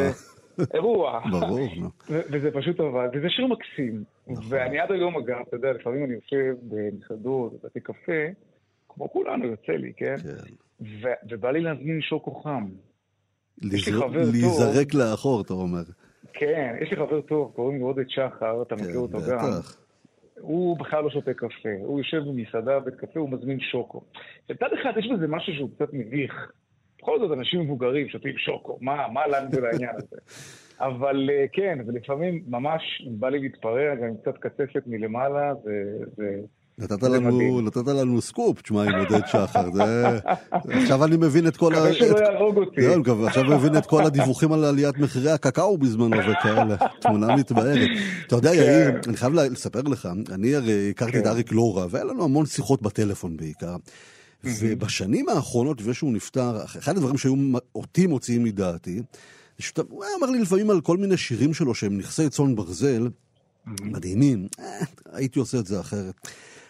[0.75, 1.21] אירוע.
[1.41, 1.69] ברור,
[2.09, 4.05] וזה פשוט עבד, וזה שיר מקסים.
[4.49, 8.23] ואני עד היום, אגב, אתה יודע, לפעמים אני יושב במסעדות, בבתי קפה,
[9.01, 10.15] כמו כולנו יוצא לי, כן?
[10.81, 12.69] ו- ובא לי להזמין שוקו חם.
[13.63, 15.83] להיזרק לאחור, אתה אומר.
[16.33, 19.39] כן, יש לי חבר טוב, קוראים לו עודד שחר, אתה מכיר אותו גם.
[20.41, 24.03] הוא בכלל לא שותה קפה, הוא יושב במסעדה, בית קפה, הוא מזמין שוקו.
[24.51, 26.53] מצד אחד יש בזה משהו שהוא קצת מביך.
[26.99, 30.17] בכל זאת, אנשים מבוגרים שותים שוקו, מה, מה לנו ולעניין הזה?
[30.89, 36.45] אבל אה, כן, ולפעמים ממש בא לי להתפרע גם עם קצת קצפת מלמעלה, ו- ו-
[36.81, 37.61] נתת לנו.
[37.61, 39.73] נתת לנו סקופ, תשמע, עם עודד שחר.
[39.75, 40.19] זה...
[40.51, 41.79] עכשיו אני מבין את כל ה...
[41.79, 42.81] מקווה שלא יהרוג אותי.
[42.81, 46.77] לא, אני מקווה, עכשיו אני מבין את כל הדיווחים על עליית מחירי הקקאו בזמנו וכאלה.
[47.01, 47.89] תמונה מתבהרת.
[48.27, 48.57] אתה יודע, כן.
[48.57, 52.83] יאיר, אני חייב לספר לך, אני הרי הכרתי את אריק לורה, והיה לנו המון שיחות
[52.83, 53.77] בטלפון בעיקר.
[54.45, 57.35] ובשנים האחרונות, לפני שהוא נפטר, אחד הדברים שהיו
[57.75, 59.03] אותי מוציאים מדעתי,
[59.59, 63.09] שאתה- הוא היה אומר לי לפעמים על כל מיני שירים שלו שהם נכסי צאן ברזל,
[63.83, 64.65] מדהימים, אה,
[65.13, 66.15] הייתי עושה את זה אחרת.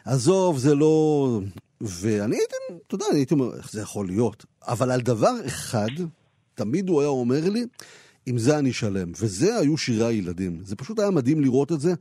[0.05, 1.40] עזוב, זה לא...
[1.80, 2.55] ואני הייתי,
[2.86, 4.46] אתה יודע, אני הייתי אומר, איך זה יכול להיות?
[4.68, 5.88] אבל על דבר אחד,
[6.55, 7.64] תמיד הוא היה אומר לי,
[8.26, 9.12] עם זה אני שלם.
[9.20, 10.59] וזה היו שירי הילדים.
[10.62, 11.92] זה פשוט היה מדהים לראות את זה.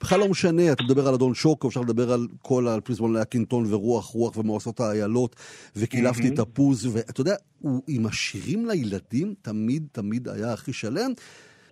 [0.00, 3.74] בכלל לא משנה, אתה מדבר על אדון שוקו, אפשר לדבר על כל, על פריזמון להקינטון
[3.74, 5.36] ורוח רוח ומועסות האיילות,
[5.76, 6.36] וקילפתי מהמם.
[6.36, 11.10] תפוז, ואתה יודע, הוא עם השירים לילדים תמיד תמיד היה הכי שלם.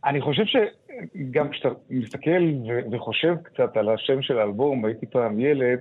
[0.05, 0.43] אני חושב
[1.15, 2.43] שגם כשאתה מסתכל
[2.93, 5.81] וחושב קצת על השם של האלבום, הייתי פעם ילד,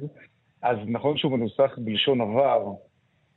[0.62, 2.72] אז נכון שהוא מנוסח בלשון עבר,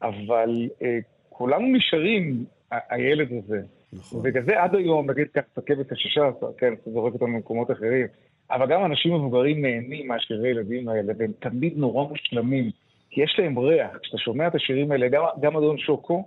[0.02, 0.98] אבל אה,
[1.28, 3.60] כולנו נשארים ה- הילד הזה.
[3.92, 4.20] נכון.
[4.20, 8.06] ובגלל זה עד היום, נגיד את רכבת השישה עשר, כן, אתה זורק אותנו למקומות אחרים,
[8.50, 12.70] אבל גם אנשים מבוגרים נהנים מהשירי הילדים האלה, והם תמיד נורא מושלמים,
[13.10, 13.98] כי יש להם ריח.
[14.02, 16.24] כשאתה שומע את השירים האלה, גם, גם אדון שוקו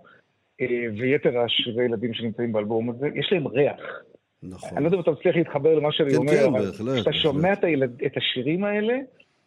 [0.61, 0.67] אה,
[0.99, 4.01] ויתר השירי ילדים שנמצאים באלבום הזה, יש להם ריח.
[4.43, 4.69] נכון.
[4.77, 7.13] אני לא יודע אם אתה מצליח להתחבר למה שאני כן, אומר, כן, אבל בהחלט, כשאתה.
[7.13, 8.97] שומע את, הילד, את השירים האלה,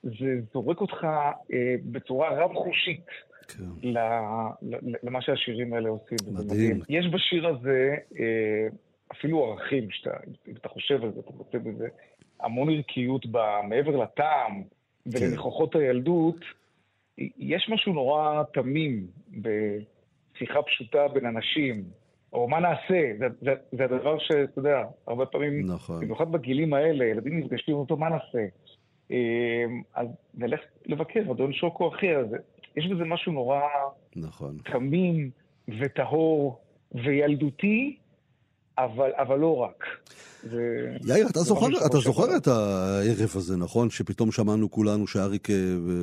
[0.03, 1.05] זה זורק אותך
[1.53, 3.07] אה, בצורה רב-חושית
[3.83, 3.99] ל,
[4.63, 6.19] ל, למה שהשירים האלה עושים.
[6.33, 6.81] מדהים.
[6.89, 8.67] יש בשיר הזה אה,
[9.13, 10.11] אפילו ערכים, שאתה,
[10.49, 11.89] אם אתה חושב על זה, אתה מוצא בזה
[12.41, 14.63] המון ערכיות ב- מעבר לטעם
[15.07, 16.37] ולניחוחות הילדות.
[17.39, 21.85] יש משהו נורא תמים בשיחה פשוטה בין אנשים,
[22.35, 26.01] או מה נעשה, זה, זה, זה הדבר שאתה יודע, הרבה פעמים, נכון.
[26.01, 28.47] במיוחד בגילים האלה, ילדים נפגשים אותו, מה נעשה?
[29.11, 29.17] אה,
[29.95, 32.27] אז נלך לבקר, אדון שוקו אחי, אז
[32.77, 33.61] יש בזה משהו נורא
[34.17, 34.57] נכון.
[34.73, 35.31] תמים
[35.81, 36.59] וטהור
[36.95, 37.97] וילדותי,
[38.79, 39.85] אבל, אבל לא רק.
[40.43, 42.37] זה, יאיר, אתה זוכר, אתה זוכר.
[42.37, 43.91] את הערב הזה, נכון?
[43.91, 45.57] שפתאום שמענו כולנו שאריק אה,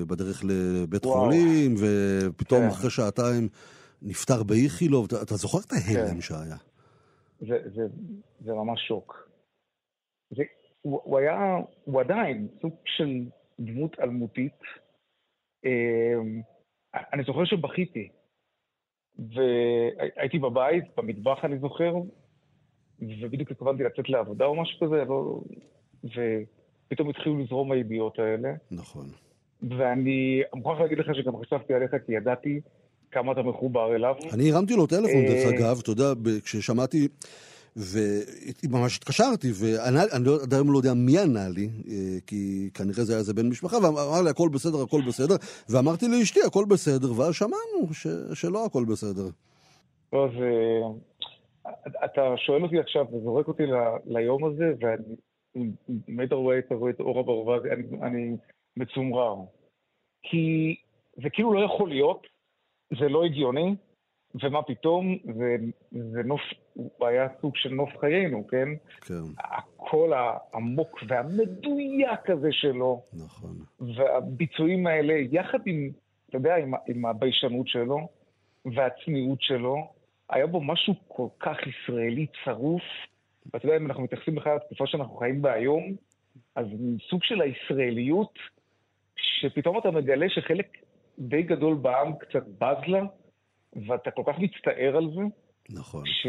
[0.08, 1.20] בדרך לבית וואו.
[1.20, 2.68] חולים, ופתאום כן.
[2.68, 3.48] אחרי שעתיים
[4.02, 5.06] נפטר באיכילוב.
[5.06, 6.22] אתה- אתה זוכר את ההלם כן.
[6.22, 6.58] שהיה?
[7.40, 7.82] זה, זה,
[8.40, 9.30] זה ממש שוק.
[10.30, 10.44] זה,
[10.82, 13.26] הוא, הוא היה, הוא עדיין סוג של
[13.60, 14.60] דמות אלמותית.
[15.66, 16.42] אמ,
[17.14, 18.10] אני זוכר שבכיתי,
[19.20, 21.94] והייתי בבית, במטבח אני זוכר,
[23.00, 25.42] ובדיוק התכוונתי לצאת לעבודה או משהו כזה, לא...
[26.04, 28.50] ופתאום התחילו לזרום הידיעות האלה.
[28.72, 29.06] נכון.
[29.78, 32.62] ואני מוכרח להגיד לך שגם חשבתי עליך, כי ידעתי
[33.12, 34.16] כמה אתה מחובר אליו.
[34.34, 37.08] אני הרמתי לו טלפון, דרך אה, אגב, אתה יודע, כששמעתי,
[37.78, 39.96] וממש התקשרתי, ואני
[40.26, 41.94] לא- עד היום לא יודע מי ענה לי, אה,
[42.28, 45.36] כי כנראה זה היה איזה בן משפחה, ואמר לי, הכל בסדר, הכל בסדר,
[45.70, 48.08] ואמרתי לאשתי, הכל בסדר, ואז שמענו ש-
[48.42, 49.26] שלא הכל בסדר.
[50.14, 50.90] אז אה,
[52.06, 55.16] אתה שואל אותי עכשיו וזורק אותי ל- ליום הזה, ואני,
[56.10, 58.36] אם היית רואה את רואה את אורה ברווז, אני, אני
[58.78, 59.36] מצומרר.
[60.24, 60.76] כי
[61.24, 62.28] זה כאילו לא יכול להיות,
[63.00, 63.76] זה לא הגיוני,
[64.44, 65.56] ומה פתאום, זה,
[65.92, 66.42] זה נוף,
[66.74, 68.68] הוא היה סוג של נוף חיינו, כן?
[69.02, 69.24] כן.
[69.40, 73.56] הקול העמוק והמדויק הזה שלו, נכון.
[73.80, 75.90] והביצועים האלה, יחד עם,
[76.30, 78.08] אתה יודע, עם, עם הביישנות שלו
[78.66, 79.88] והצניעות שלו,
[80.30, 82.84] היה בו משהו כל כך ישראלי צרוף.
[83.54, 85.96] ואתה יודע, אם אנחנו מתייחסים בכלל לתקופה שאנחנו חיים בה היום,
[86.56, 86.68] אז
[87.10, 88.40] סוג של הישראליות,
[89.16, 90.68] שפתאום אתה מגלה שחלק
[91.20, 93.02] די גדול בעם קצת בז לה,
[93.88, 95.22] ואתה כל כך מצטער על זה,
[95.70, 96.04] נכון.
[96.06, 96.28] ש...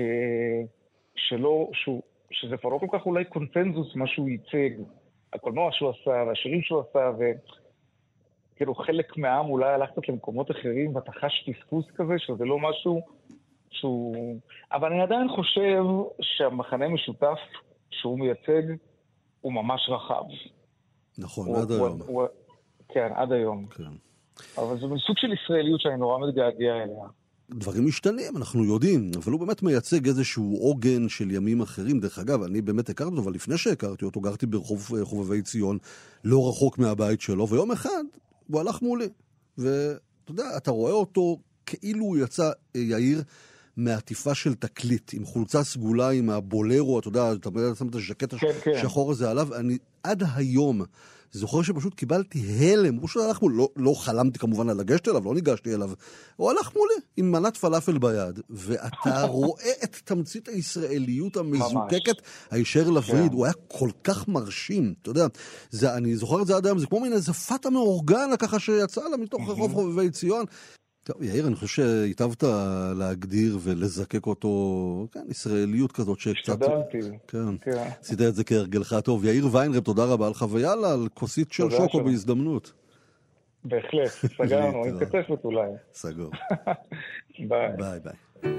[1.17, 4.83] שלא, שהוא, שזה כבר לא כל כך אולי קונצנזוס מה שהוא ייצג.
[5.33, 7.11] הקולנוע שהוא עשה, והשירים שהוא עשה,
[8.55, 13.01] וכאילו חלק מהעם אולי הלך קצת למקומות אחרים, ואתה חש פספוס כזה, שזה לא משהו
[13.71, 14.37] שהוא...
[14.73, 15.83] אבל אני עדיין חושב
[16.21, 17.39] שהמחנה המשותף
[17.91, 18.63] שהוא מייצג
[19.41, 20.25] הוא ממש רחב.
[21.19, 22.01] נכון, הוא- עד הוא- היום.
[22.07, 22.27] הוא-
[22.89, 23.67] כן, עד היום.
[23.67, 23.83] כן.
[24.59, 27.09] אבל זה סוג של ישראליות שאני נורא מתגעגע אליה.
[27.51, 32.01] דברים משתנים, אנחנו יודעים, אבל הוא באמת מייצג איזשהו עוגן של ימים אחרים.
[32.01, 35.79] דרך אגב, אני באמת הכרתי אותו, אבל לפני שהכרתי אותו, גרתי ברחוב אה, חובבי ציון,
[36.25, 38.03] לא רחוק מהבית שלו, ויום אחד
[38.49, 39.09] הוא הלך מולי.
[39.59, 43.23] ואתה יודע, אתה רואה אותו כאילו הוא יצא, אה, יאיר,
[43.77, 48.47] מעטיפה של תקליט, עם חולצה סגולה, עם הבולרו, אתה יודע, אתה שם את הז'קט כן,
[48.65, 48.71] כן.
[48.71, 50.83] השחור הזה עליו, אני עד היום
[51.33, 55.25] זוכר שפשוט קיבלתי הלם, הוא פשוט הלך מולי, לא, לא חלמתי כמובן על לגשת אליו,
[55.25, 55.91] לא ניגשתי אליו,
[56.37, 63.31] הוא הלך מולי עם מנת פלאפל ביד, ואתה רואה את תמצית הישראליות המזוקקת הישר לווריד,
[63.31, 63.37] כן.
[63.37, 65.27] הוא היה כל כך מרשים, אתה יודע,
[65.71, 69.09] זה, אני זוכר את זה עד היום, זה כמו מין איזה פאטה מורגנה ככה שיצאה
[69.09, 70.45] לה מתוך רחוב חובבי ציון.
[71.05, 72.45] טוב, יאיר, אני חושב שהיטבת
[72.97, 76.63] להגדיר ולזקק אותו, כן, ישראליות כזאת שקצת...
[76.63, 76.99] השתדלתי.
[77.29, 77.89] כן, כן.
[78.01, 79.25] עשית את זה כהרגלך הטוב.
[79.25, 82.05] יאיר ויינרב, תודה רבה לך, ויאללה, על כוסית של שוקו שלום.
[82.05, 82.73] בהזדמנות.
[83.65, 84.99] בהחלט, סגרנו, עם.
[85.01, 85.71] קצפת אולי.
[85.95, 86.31] סגור.
[87.49, 87.69] ביי.
[87.79, 88.53] ביי ביי.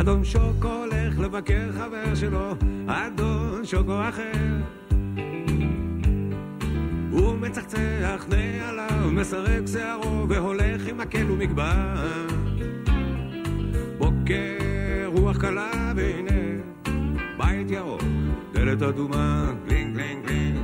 [0.00, 2.52] אדון שוקו הולך לבקר חבר שלו,
[2.88, 4.77] אדון שוקו אחר.
[7.40, 12.26] מצחצח נעליו, מסרק שערו, והולך עם מקל ומגבעת.
[13.98, 16.62] בוקר רוח קלה, והנה
[17.38, 18.02] בית ירוק,
[18.52, 20.58] דלת אדומה, קלינג קלינג קלינג,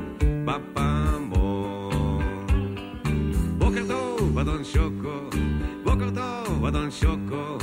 [0.45, 2.23] בפעמון.
[3.59, 5.31] בוקר טוב, אדון שוקו,
[5.85, 7.59] בוקר טוב, אדון שוקו,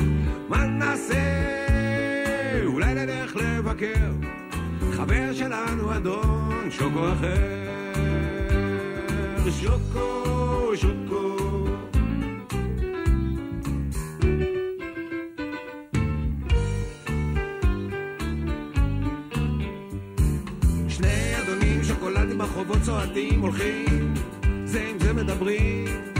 [0.50, 1.42] מה נעשה?
[2.66, 4.12] אולי נלך לבקר,
[4.92, 7.81] חבר שלנו, אדון שוקו אחר.
[9.60, 11.36] שוקו, שוקו.
[20.88, 24.14] שני אדונים שוקולדים ברחובות צועדים הולכים,
[24.66, 26.11] זה עם זה מדברים.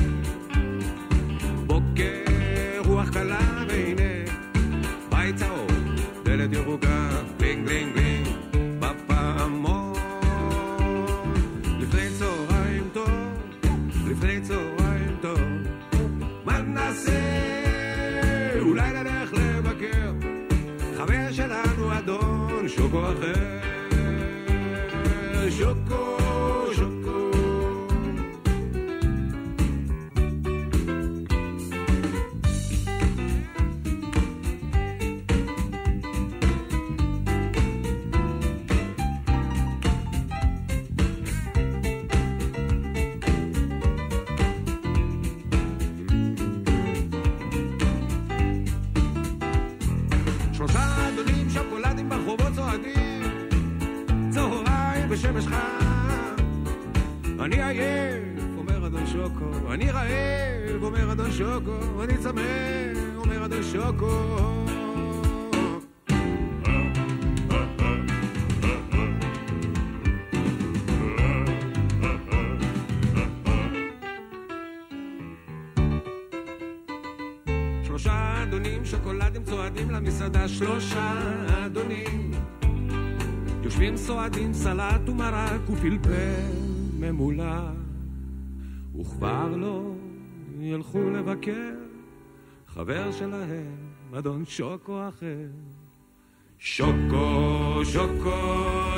[84.12, 86.52] סועדים סלט ומרק ופלפל
[87.00, 87.72] ממולא.
[89.00, 89.94] וכבר לא
[90.60, 91.74] ילכו לבקר
[92.68, 93.76] חבר שלהם
[94.18, 95.48] אדון שוקו אחר.
[96.60, 98.40] שוקו, שוקו,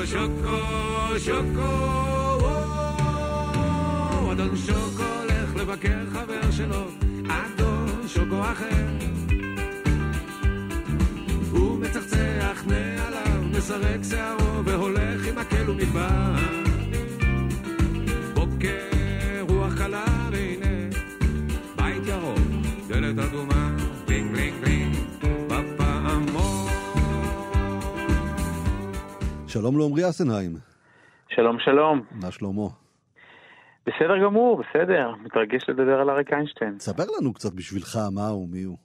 [0.06, 0.60] שוקו,
[1.20, 1.72] שוקו
[2.40, 6.86] וואו, אדון שוקו הולך לבקר חבר שלו
[7.30, 8.88] אדון שוקו אחר
[13.64, 16.36] מסרק שערו והולך עם מקל ומדבר
[18.34, 18.90] בוקר
[19.50, 20.90] רוח קלה והנה
[21.76, 22.40] בית ירוק,
[22.88, 23.78] דלת אדומה
[24.08, 24.96] בלינג בלינג בלינג
[25.48, 26.70] בפעמון
[29.48, 30.58] שלום לעמרי אסנהיים.
[31.30, 32.02] שלום, שלום.
[32.12, 32.68] מה שלמה?
[33.86, 35.12] בסדר גמור, בסדר.
[35.24, 36.80] מתרגש לדבר על אריק איינשטיין.
[36.80, 38.78] ספר לנו קצת בשבילך מה הוא, מי הוא.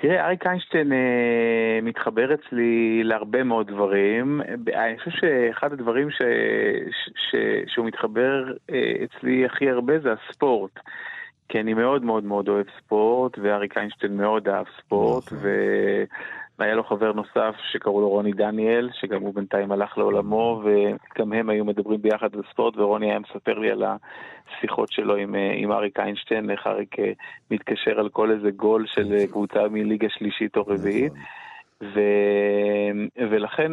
[0.00, 4.40] תראה, אריק איינשטיין אה, מתחבר אצלי להרבה מאוד דברים.
[4.74, 6.18] אני חושב שאחד הדברים ש,
[6.90, 7.36] ש, ש,
[7.74, 10.78] שהוא מתחבר אה, אצלי הכי הרבה זה הספורט.
[11.48, 15.48] כי אני מאוד מאוד מאוד אוהב ספורט, ואריק איינשטיין מאוד אהב ספורט, ו...
[16.60, 21.50] והיה לו חבר נוסף שקראו לו רוני דניאל, שגם הוא בינתיים הלך לעולמו, וגם הם
[21.50, 25.72] היו מדברים ביחד על ספורט, ורוני היה מספר לי על השיחות שלו עם, אה, עם
[25.72, 27.12] אריק איינשטיין, איך אריק אה,
[27.50, 31.12] מתקשר על כל איזה גול של אה, קבוצה מליגה שלישית או רביעית.
[31.82, 32.00] ו...
[33.30, 33.72] ולכן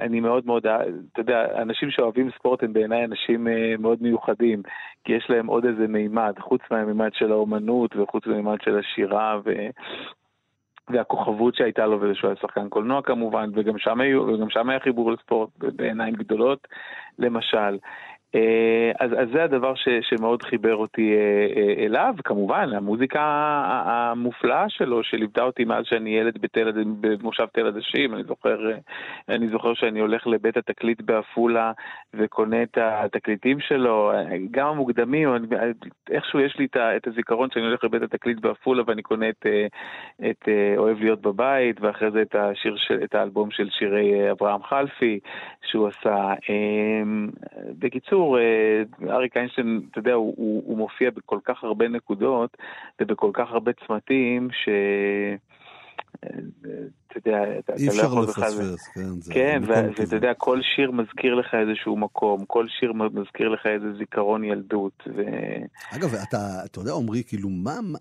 [0.00, 3.46] אני מאוד מאוד, אתה יודע, אנשים שאוהבים ספורט הם בעיניי אנשים
[3.78, 4.62] מאוד מיוחדים,
[5.04, 9.50] כי יש להם עוד איזה מימד, חוץ מהמימד של האומנות וחוץ מהמימד של השירה ו...
[10.90, 14.80] והכוכבות שהייתה לו וזה שהוא היה שחקן קולנוע כמובן, וגם שם, היו, וגם שם היה
[14.80, 16.68] חיבור לספורט בעיניים גדולות,
[17.18, 17.78] למשל.
[18.34, 23.20] אה, אז, אז זה הדבר ש, שמאוד חיבר אותי אה, אה, אליו, כמובן, המוזיקה
[23.86, 28.58] המופלאה שלו, שליוותה אותי מאז שאני ילד בתל, במושב תל עדשים, אני זוכר,
[29.28, 31.72] אני זוכר שאני הולך לבית התקליט בעפולה
[32.14, 34.12] וקונה את התקליטים שלו,
[34.50, 35.28] גם המוקדמים,
[36.10, 36.66] איכשהו יש לי
[36.96, 39.46] את הזיכרון שאני הולך לבית התקליט בעפולה ואני קונה את,
[40.30, 45.18] את אוהב להיות בבית, ואחרי זה את, השיר את האלבום של שירי אברהם חלפי
[45.62, 46.34] שהוא עשה.
[47.78, 52.56] בקיצור, בקיצור, אריק איינשטיין, אתה יודע, הוא, הוא, הוא מופיע בכל כך הרבה נקודות
[53.00, 54.68] ובכל כך הרבה צמתים, ש...
[57.06, 60.16] אתה יודע, אתה אי לא אפשר יכול לפספס, כן, זה כן, ואתה.
[60.16, 65.02] יודע, כל שיר מזכיר לך איזשהו מקום, כל שיר מזכיר לך איזה זיכרון ילדות.
[65.16, 65.22] ו...
[65.96, 67.98] אגב, אתה, אתה יודע, עמרי, כאילו, מה-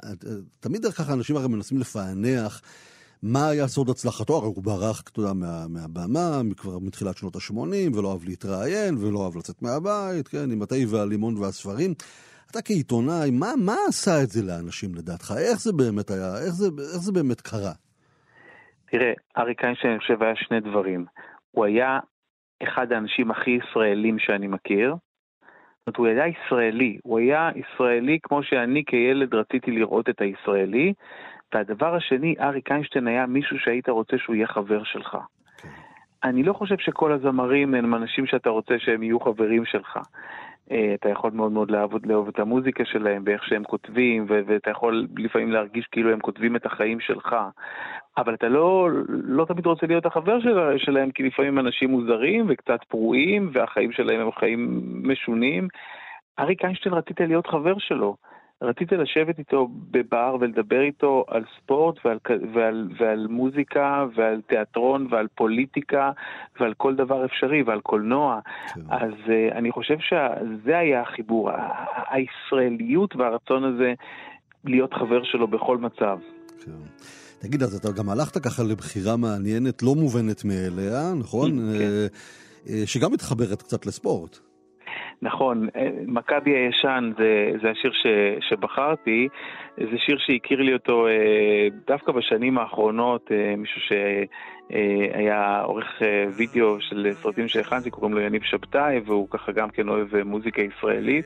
[0.60, 2.62] תמיד ככה אנשים הרי מנסים לפענח
[3.24, 7.98] מה היה סוד הצלחתו, הרי הוא ברח, אתה יודע, מה, מהבמה, כבר מתחילת שנות ה-80,
[7.98, 11.92] ולא אהב להתראיין, ולא אהב לצאת מהבית, כן, עם התה והלימון והספרים.
[12.52, 15.34] אתה כעיתונאי, מה, מה עשה את זה לאנשים לדעתך?
[15.38, 16.32] איך זה באמת היה?
[16.46, 17.74] איך זה, איך זה באמת קרה?
[18.86, 21.06] תראה, אריק איינשטיין, אני חושב, היה שני דברים.
[21.52, 22.00] הוא היה
[22.64, 24.96] אחד האנשים הכי ישראלים שאני מכיר.
[25.86, 26.98] זאת אומרת, הוא היה ישראלי.
[27.04, 30.94] הוא היה ישראלי כמו שאני כילד רציתי לראות את הישראלי.
[31.54, 35.18] והדבר השני, אריק איינשטיין היה מישהו שהיית רוצה שהוא יהיה חבר שלך.
[36.24, 40.00] אני לא חושב שכל הזמרים הם אנשים שאתה רוצה שהם יהיו חברים שלך.
[40.72, 44.70] אה, אתה יכול מאוד מאוד לאהוב, לאהוב את המוזיקה שלהם ואיך שהם כותבים, ו- ואתה
[44.70, 47.36] יכול לפעמים להרגיש כאילו הם כותבים את החיים שלך.
[48.18, 52.80] אבל אתה לא, לא תמיד רוצה להיות החבר של, שלהם, כי לפעמים אנשים מוזרים וקצת
[52.88, 55.68] פרועים, והחיים שלהם הם חיים משונים.
[56.40, 58.16] אריק איינשטיין רצית להיות חבר שלו.
[58.64, 62.18] רציתי לשבת איתו בבר ולדבר איתו על ספורט ועל,
[62.54, 66.12] ועל, ועל מוזיקה ועל תיאטרון ועל פוליטיקה
[66.60, 68.40] ועל כל דבר אפשרי ועל קולנוע.
[68.90, 71.50] אז uh, אני חושב שזה היה החיבור,
[72.10, 73.94] הישראליות והרצון הזה
[74.66, 76.20] להיות חבר שלו בכל מצב.
[77.40, 81.52] תגיד, אז אתה גם הלכת ככה לבחירה מעניינת, לא מובנת מאליה, נכון?
[81.52, 81.82] כן.
[81.82, 82.08] אה,
[82.70, 84.40] אה, שגם מתחברת קצת לספורט.
[85.24, 88.06] נכון, אה, מכבי הישן זה, זה השיר ש,
[88.50, 89.28] שבחרתי,
[89.78, 96.02] זה שיר שהכיר לי אותו אה, דווקא בשנים האחרונות, אה, מישהו שהיה עורך
[96.38, 101.26] וידאו של סרטים שהכנתי, קוראים לו יניב שבתאי, והוא ככה גם כן אוהב מוזיקה ישראלית,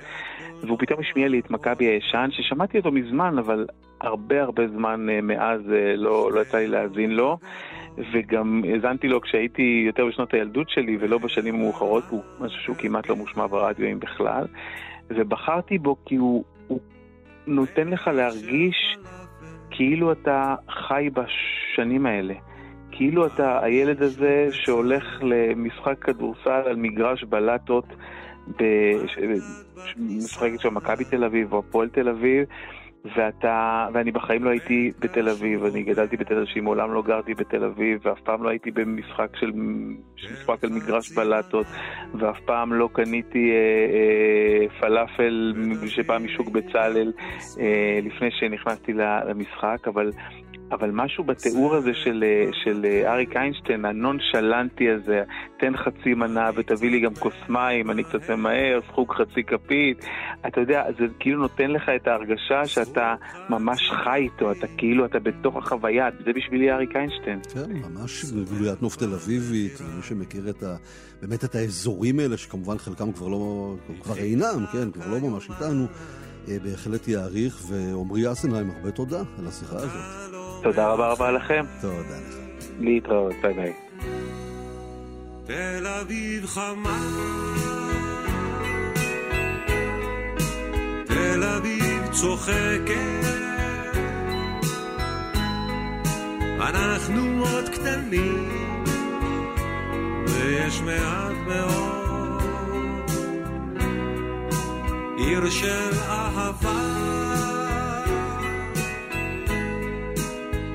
[0.61, 3.65] והוא פתאום השמיע לי את מכבי הישן, ששמעתי אותו מזמן, אבל
[4.01, 5.61] הרבה הרבה זמן מאז
[5.97, 7.37] לא, לא יצא לי להאזין לו.
[8.13, 13.09] וגם האזנתי לו כשהייתי יותר בשנות הילדות שלי ולא בשנים המאוחרות, הוא משהו שהוא כמעט
[13.09, 14.45] לא מושמע ברדיו אם בכלל,
[15.09, 16.79] ובחרתי בו כי הוא, הוא
[17.47, 18.97] נותן לך להרגיש
[19.71, 22.33] כאילו אתה חי בשנים האלה.
[22.91, 27.85] כאילו אתה הילד הזה שהולך למשחק כדורסל על מגרש בלטות,
[29.97, 32.45] משחקת שם מכבי תל אביב או הפועל תל אביב,
[33.15, 37.63] ואתה, ואני בחיים לא הייתי בתל אביב, אני גדלתי בתל אביב, מעולם לא גרתי בתל
[37.63, 41.65] אביב, ואף פעם לא הייתי במשחק של, משחק על מגרש בלטות,
[42.19, 43.55] ואף פעם לא קניתי אה,
[43.93, 45.53] אה, פלאפל
[45.87, 47.11] שבא משוק בצלאל
[47.59, 50.11] אה, לפני שנכנסתי למשחק, אבל
[50.71, 52.23] אבל משהו בתיאור הזה של,
[52.63, 55.23] של אריק איינשטיין, הנונשלנטי הזה,
[55.59, 60.05] תן חצי מנה ותביא לי גם כוס מים, אני קצת ממהר, סחוג חצי כפית,
[60.47, 63.15] אתה יודע, זה כאילו נותן לך את ההרגשה שאתה
[63.49, 67.39] ממש חי איתו, אתה כאילו, אתה בתוך החוויה, זה בשבילי אריק איינשטיין.
[67.53, 70.75] כן, ממש גלוית נוף תל אביבית, ומי שמכיר את ה...
[71.21, 75.87] באמת את האזורים האלה, שכמובן חלקם כבר לא, כבר אינם, כן, כבר לא ממש איתנו.
[76.47, 79.91] אה, בהחלט יעריך, ועמרי אסנהיים, הרבה תודה על השיחה הזאת.
[80.63, 81.65] תודה רבה רבה לכם.
[81.81, 82.35] תודה לך.
[82.79, 83.73] להתראות, ביי ביי.
[85.45, 86.99] תל אביב חמה
[91.07, 93.37] תל אביב צוחקת
[96.59, 98.83] אנחנו עוד קטנים
[100.27, 102.06] ויש מעט מאוד
[105.17, 107.07] עיר של אהבה.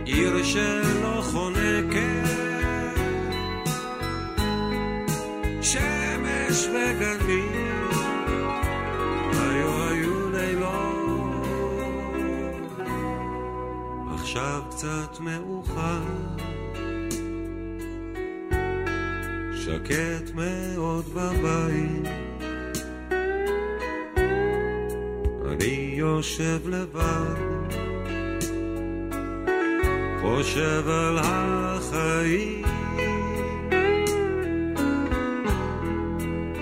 [0.05, 2.29] עיר שלא חונקת,
[5.63, 7.89] שמש וגנים,
[14.15, 16.03] עכשיו קצת מאוחר,
[19.55, 22.32] שקט מאוד בבית.
[25.53, 27.53] אני יושב לבד
[30.21, 32.65] חושב על החיים.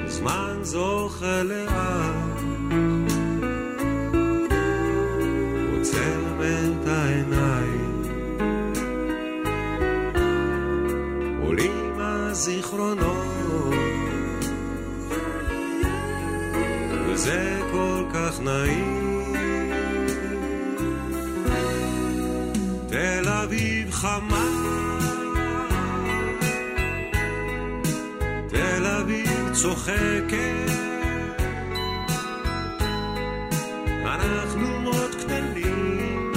[0.06, 2.40] זמן זוכה לאט
[5.72, 8.02] עוצם את העיניים.
[11.42, 13.26] עולים הזיכרונות
[17.06, 17.59] וזה
[29.62, 30.70] צוחקת.
[34.04, 36.32] אנחנו עוד קטנים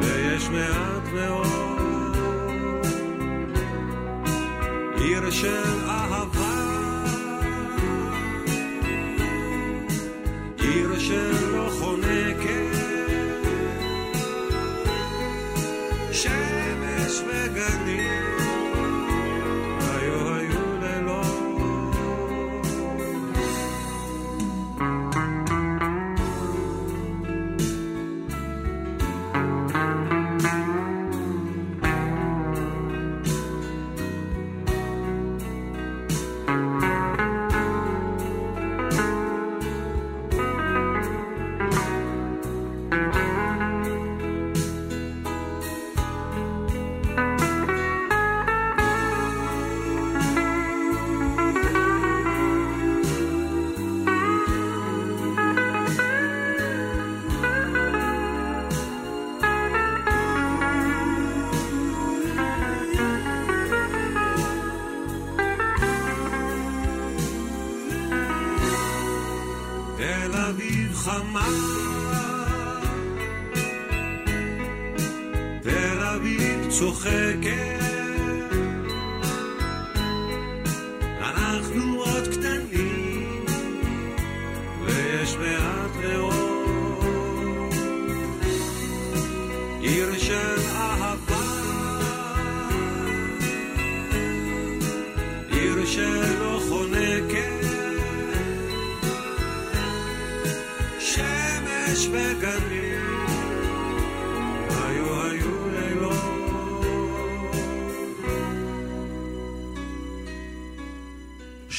[0.00, 1.45] ויש מעט מאוד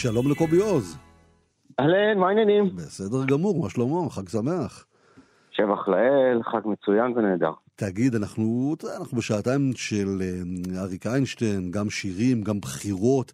[0.02, 0.98] שלום לקובי עוז.
[1.80, 2.66] אהלן, מה העניינים?
[2.76, 4.10] בסדר גמור, מה שלמה?
[4.10, 4.86] חג שמח.
[5.52, 7.52] שבח לאל, חג מצוין ונהדר.
[7.76, 13.32] תגיד, אנחנו, אנחנו בשעתיים של אה, אריק איינשטיין, גם שירים, גם בחירות.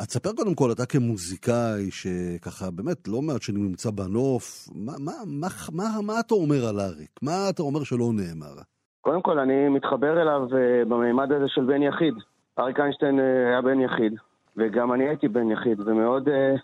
[0.00, 5.12] אז תספר קודם כל, אתה כמוזיקאי, שככה באמת לא מעט שנים נמצא בנוף, מה, מה,
[5.26, 7.10] מה, מה, מה אתה אומר על אריק?
[7.22, 8.56] מה אתה אומר שלא נאמר?
[9.00, 12.14] קודם כל, אני מתחבר אליו אה, במימד הזה של בן יחיד.
[12.58, 14.12] אריק איינשטיין אה, היה בן יחיד,
[14.56, 16.54] וגם אני הייתי בן יחיד, ומאוד אה,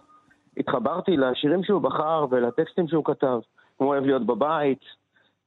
[0.57, 3.39] התחברתי לשירים שהוא בחר ולטקסטים שהוא כתב.
[3.77, 4.81] הוא אוהב להיות בבית,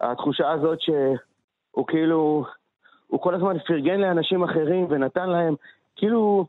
[0.02, 2.46] התחושה הזאת שהוא כאילו,
[3.08, 5.56] הוא כל הזמן פרגן לאנשים אחרים ונתן להם,
[5.96, 6.46] כאילו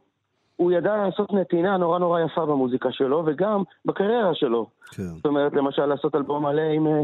[0.57, 4.67] הוא ידע לעשות נתינה נורא נורא יפה במוזיקה שלו וגם בקריירה שלו.
[4.91, 5.03] כן.
[5.03, 7.01] זאת אומרת, למשל לעשות אלבום מלא עם, אה,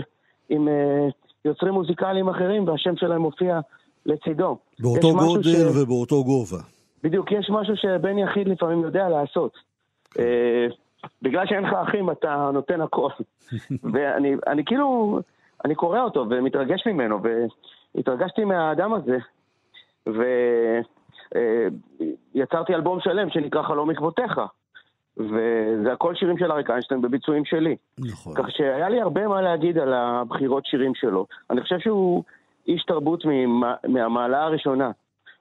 [0.49, 1.09] עם אה,
[1.45, 3.61] יוצרים מוזיקליים אחרים והשם שלהם מופיע
[4.07, 4.57] לצידו.
[4.81, 6.59] באותו גודל ש- ובאותו גובה.
[7.03, 9.53] בדיוק, יש משהו שבן יחיד לפעמים יודע לעשות.
[10.19, 10.67] אה,
[11.23, 13.09] בגלל שאין לך אחים, אתה נותן הכל.
[13.93, 15.19] ואני אני כאילו,
[15.65, 17.19] אני קורא אותו ומתרגש ממנו,
[17.95, 19.19] והתרגשתי מהאדם הזה,
[22.35, 24.41] ויצרתי אלבום שלם שנקרא חלום עקבותיך.
[25.17, 27.77] וזה הכל שירים של אריק איינשטיין בביצועים שלי.
[27.99, 28.35] נכון.
[28.37, 31.27] כך שהיה לי הרבה מה להגיד על הבחירות שירים שלו.
[31.51, 32.23] אני חושב שהוא
[32.67, 34.91] איש תרבות ממה- מהמעלה הראשונה.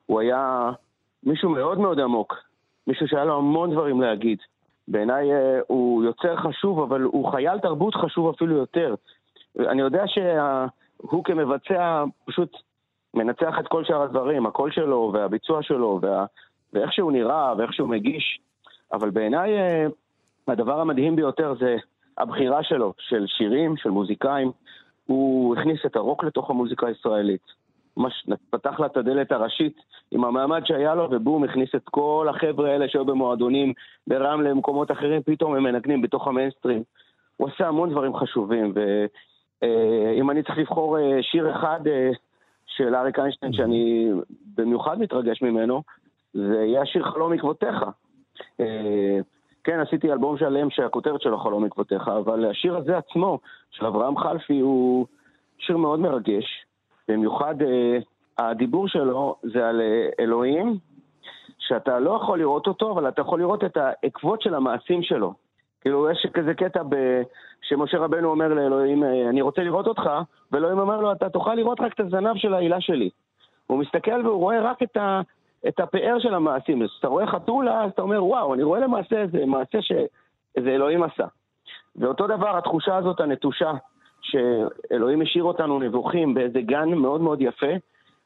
[0.05, 0.71] הוא היה
[1.23, 2.35] מישהו מאוד מאוד עמוק,
[2.87, 4.37] מישהו שהיה לו המון דברים להגיד.
[4.87, 8.95] בעיניי אה, הוא יוצר חשוב, אבל הוא חייל תרבות חשוב אפילו יותר.
[9.59, 12.57] אני יודע שהוא כמבצע פשוט
[13.13, 16.25] מנצח את כל שאר הדברים, הקול שלו והביצוע שלו וה...
[16.73, 18.39] ואיך שהוא נראה ואיך שהוא מגיש,
[18.93, 19.87] אבל בעיניי אה,
[20.47, 21.75] הדבר המדהים ביותר זה
[22.17, 24.51] הבחירה שלו, של שירים, של מוזיקאים.
[25.05, 27.60] הוא הכניס את הרוק לתוך המוזיקה הישראלית.
[27.97, 29.81] ממש פתח לה את הדלת הראשית
[30.11, 33.73] עם המעמד שהיה לו, ובום, הכניס את כל החבר'ה האלה שהיו במועדונים,
[34.07, 36.83] ברמלה, במקומות אחרים, פתאום הם מנגנים בתוך המיינסטרים.
[37.37, 42.09] הוא עשה המון דברים חשובים, ואם אני צריך לבחור אה, שיר אחד אה,
[42.65, 44.11] של אריק איינשטיין, שאני
[44.55, 45.83] במיוחד מתרגש ממנו,
[46.33, 47.75] זה יהיה השיר חלום עקבותיך.
[48.59, 49.19] אה,
[49.63, 53.39] כן, עשיתי אלבום שלם שהכותרת שלו חלום עקבותיך, אבל השיר הזה עצמו,
[53.71, 55.05] של אברהם חלפי, הוא
[55.59, 56.65] שיר מאוד מרגש.
[57.07, 57.97] במיוחד אה,
[58.37, 60.77] הדיבור שלו זה על אה, אלוהים,
[61.59, 65.33] שאתה לא יכול לראות אותו, אבל אתה יכול לראות את העקבות של המעשים שלו.
[65.81, 67.21] כאילו, יש כזה קטע ב...
[67.61, 70.09] שמשה רבנו אומר לאלוהים, אה, אני רוצה לראות אותך,
[70.51, 73.09] ואלוהים אומר לו, אתה תוכל לראות רק את הזנב של העילה שלי.
[73.67, 75.21] הוא מסתכל והוא רואה רק את, ה...
[75.67, 76.81] את הפאר של המעשים.
[76.81, 81.03] אז כשאתה רואה חתולה, אז אתה אומר, וואו, אני רואה למעשה איזה מעשה שאיזה אלוהים
[81.03, 81.25] עשה.
[81.95, 83.71] ואותו דבר, התחושה הזאת הנטושה,
[84.21, 87.71] שאלוהים השאיר אותנו נבוכים באיזה גן מאוד מאוד יפה,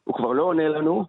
[0.04, 1.04] הוא כבר לא עונה לנו.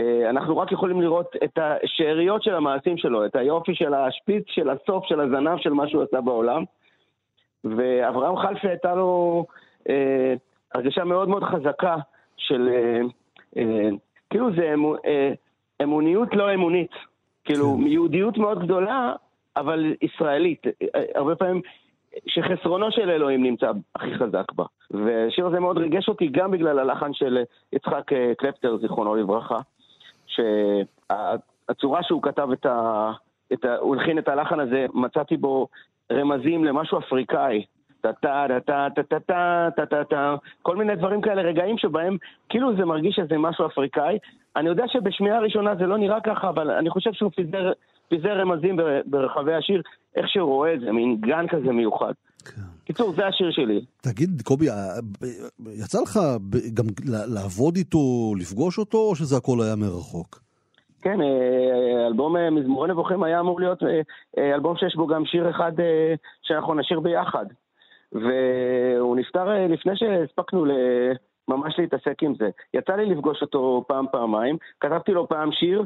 [0.00, 4.70] אה, אנחנו רק יכולים לראות את השאריות של המעשים שלו, את היופי של השפיץ, של
[4.70, 6.64] הסוף, של הזנב, של מה שהוא עשה בעולם.
[7.64, 9.44] ואברהם חלפי הייתה לו
[9.88, 10.34] אה,
[10.74, 11.96] הרגשה מאוד מאוד חזקה
[12.36, 13.00] של, אה,
[13.56, 13.88] אה,
[14.30, 15.32] כאילו זה אמו, אה,
[15.82, 16.90] אמוניות לא אמונית.
[17.44, 19.12] כאילו, יהודיות מאוד גדולה,
[19.56, 20.66] אבל ישראלית.
[20.66, 21.60] אה, הרבה פעמים
[22.26, 24.64] שחסרונו של אלוהים נמצא הכי חזק בה.
[24.90, 27.38] והשיר הזה מאוד ריגש אותי גם בגלל הלחן של
[27.72, 29.58] יצחק אה, קלפטר, זיכרונו לברכה,
[30.26, 33.10] שהצורה שהוא כתב את ה...
[33.52, 33.76] את ה...
[33.76, 35.68] הוא הלחין את הלחן הזה, מצאתי בו
[36.12, 37.64] רמזים למשהו אפריקאי.
[38.00, 42.16] טה-טה-טה-טה-טה-טה-טה-טה, כל מיני דברים כאלה, רגעים שבהם
[42.48, 44.18] כאילו זה מרגיש שזה משהו אפריקאי.
[44.56, 47.72] אני יודע שבשמיעה הראשונה זה לא נראה ככה, אבל אני חושב שהוא פיזר,
[48.12, 49.82] פיזר רמזים בר- ברחבי השיר,
[50.16, 52.12] איך שהוא רואה את זה, מין גן כזה מיוחד.
[52.84, 53.84] קיצור, זה השיר שלי.
[54.00, 54.74] תגיד, קובי, אה,
[55.84, 56.18] יצא לך
[56.74, 56.84] גם
[57.34, 57.98] לעבוד איתו,
[58.38, 60.40] לפגוש אותו, או שזה הכל היה מרחוק?
[61.02, 63.78] כן, אה, אלבום אה, מזמורי נבוכים היה אמור להיות
[64.38, 65.72] אלבום שיש בו גם שיר אחד
[66.42, 67.46] שאנחנו נשיר ביחד.
[68.12, 70.64] והוא נפטר לפני שהספקנו
[71.48, 72.50] ממש להתעסק עם זה.
[72.74, 75.84] יצא לי לפגוש אותו פעם, פעמיים, כתבתי לו פעם שיר,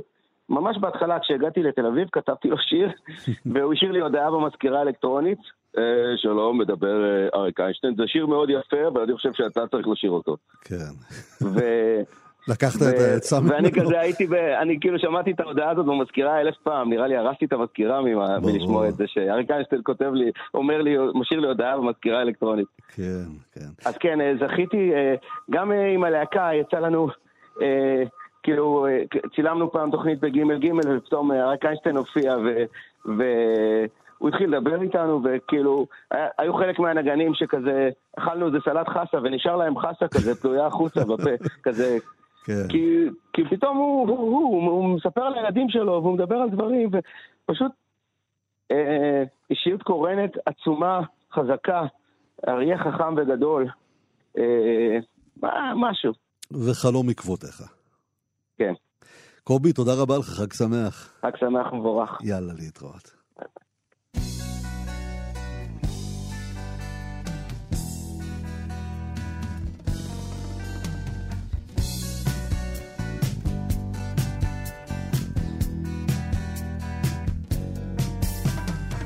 [0.49, 2.89] ממש בהתחלה כשהגעתי לתל אביב כתבתי לו שיר,
[3.53, 5.39] והוא השאיר לי הודעה במזכירה האלקטרונית.
[5.79, 5.83] "אה,
[6.17, 10.11] שלום, מדבר אה, אריק איינשטיין, זה שיר מאוד יפה, אבל אני חושב שאתה צריך לשיר
[10.11, 10.37] אותו.
[10.65, 10.93] כן.
[11.43, 11.61] ו...
[12.53, 13.85] לקחת את העצה ואני ממנו.
[13.85, 14.33] כזה הייתי, ב...
[14.35, 18.39] אני כאילו שמעתי את ההודעה הזאת במזכירה אלף פעם, נראה לי הרסתי את המזכירה ממה-.
[18.41, 22.67] מלשמוע את זה, שאריק איינשטיין כותב לי, אומר לי, משאיר לי הודעה במזכירה האלקטרונית.
[22.89, 23.03] כן,
[23.53, 23.89] כן.
[23.89, 24.93] אז כן, אה, זכיתי,
[25.51, 27.09] גם עם הלהקה יצא לנו,
[28.47, 29.03] כאילו, אה,
[29.35, 32.65] צילמנו פעם תוכנית בגימל גימל, ופתאום אה, אריק איינשטיין הופיע, ו...
[33.05, 39.57] והוא התחיל לדבר איתנו, וכאילו, היה- היו חלק מהנגנים שכזה, אכלנו איזה סלט חסה, ונשאר
[39.57, 41.31] להם חסה כזה, תלויה החוצה בפה,
[41.65, 41.99] כזה.
[42.45, 42.69] כן.
[42.69, 46.91] כי, כי פתאום הוא, הוא, הוא, הוא, הוא מספר לילדים שלו, והוא מדבר על דברים,
[47.45, 47.73] ופשוט
[48.73, 51.01] אה, אישיות קורנת עצומה,
[51.33, 51.83] חזקה,
[52.49, 53.67] אריה חכם וגדול,
[54.39, 54.99] אה,
[55.77, 56.13] משהו.
[56.53, 57.76] וחלום עקבותיך.
[58.57, 58.73] כן.
[59.45, 61.13] קובי, תודה רבה לך, חג שמח.
[61.23, 62.19] חג שמח ומבורך.
[62.23, 63.17] יאללה, להתראות.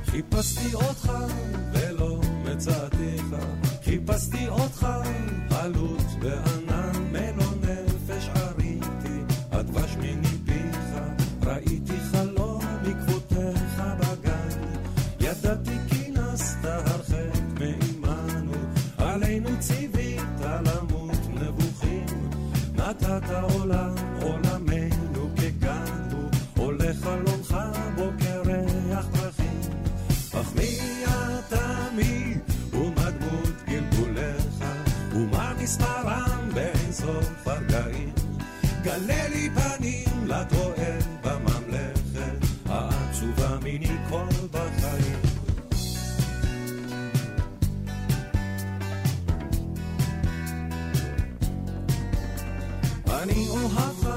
[0.05, 1.13] חיפשתי אותך
[1.73, 3.25] ולא מצאתיך,
[3.85, 4.87] חיפשתי אותך
[5.51, 6.60] חלוץ בענן
[15.51, 17.61] ידעתי כי נסת הרחק
[18.01, 18.53] מעמנו,
[18.99, 22.31] עלינו ציווית למות נבוכים,
[22.75, 27.57] נתת עולם עולמנו כגן הוא, עולה חלומך
[27.97, 29.61] בוקר ריח פרחים.
[30.33, 32.35] אך מי אתה מי,
[32.73, 34.65] ומה דמות גלגוליך,
[35.13, 38.13] ומה מספרם באין סוף הרגעים.
[38.83, 39.70] גלה לי פנים
[53.21, 54.10] Hani o hata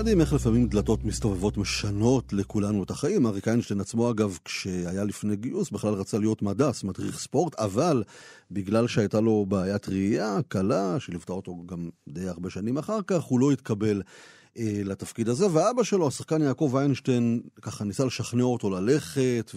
[0.00, 3.26] מדהים איך לפעמים דלתות מסתובבות משנות לכולנו את החיים.
[3.26, 8.02] אריק איינשטיין עצמו, אגב, כשהיה לפני גיוס, בכלל רצה להיות מדס, מדריך ספורט, אבל
[8.50, 13.40] בגלל שהייתה לו בעיית ראייה קלה, שליוותה אותו גם די הרבה שנים אחר כך, הוא
[13.40, 14.02] לא התקבל
[14.58, 15.46] אה, לתפקיד הזה.
[15.52, 19.50] ואבא שלו, השחקן יעקב איינשטיין, ככה ניסה לשכנע אותו ללכת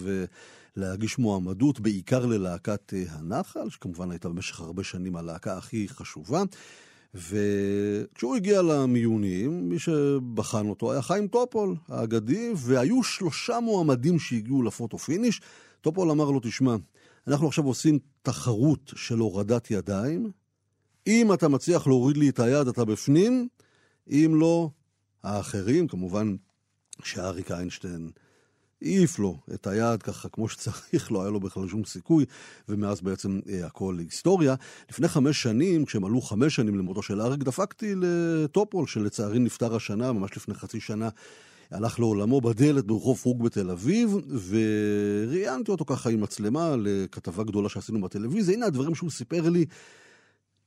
[0.76, 6.42] ולהגיש מועמדות, בעיקר ללהקת אה, הנחל, שכמובן הייתה במשך הרבה שנים הלהקה הכי חשובה.
[7.14, 14.68] וכשהוא הגיע למיונים, מי שבחן אותו היה חיים טופול, האגדי, והיו שלושה מועמדים שהגיעו ל
[14.68, 15.40] photo finish.
[15.80, 16.76] טופול אמר לו, תשמע,
[17.28, 20.30] אנחנו עכשיו עושים תחרות של הורדת ידיים.
[21.06, 23.48] אם אתה מצליח להוריד לי את היד, אתה בפנים,
[24.10, 24.70] אם לא,
[25.22, 26.36] האחרים, כמובן
[27.02, 28.10] שאריק איינשטיין
[28.84, 32.24] העיף לו את היד ככה כמו שצריך, לא היה לו בכלל שום סיכוי,
[32.68, 34.54] ומאז בעצם אה, הכל היסטוריה.
[34.90, 40.12] לפני חמש שנים, כשהם עלו חמש שנים למותו של אריק, דפקתי לטופול, שלצערי נפטר השנה,
[40.12, 41.08] ממש לפני חצי שנה.
[41.70, 44.16] הלך לעולמו בדלת ברחוב פרוג בתל אביב,
[44.48, 48.54] וראיינתי אותו ככה עם מצלמה לכתבה גדולה שעשינו בטלוויזיה.
[48.54, 49.64] הנה הדברים שהוא סיפר לי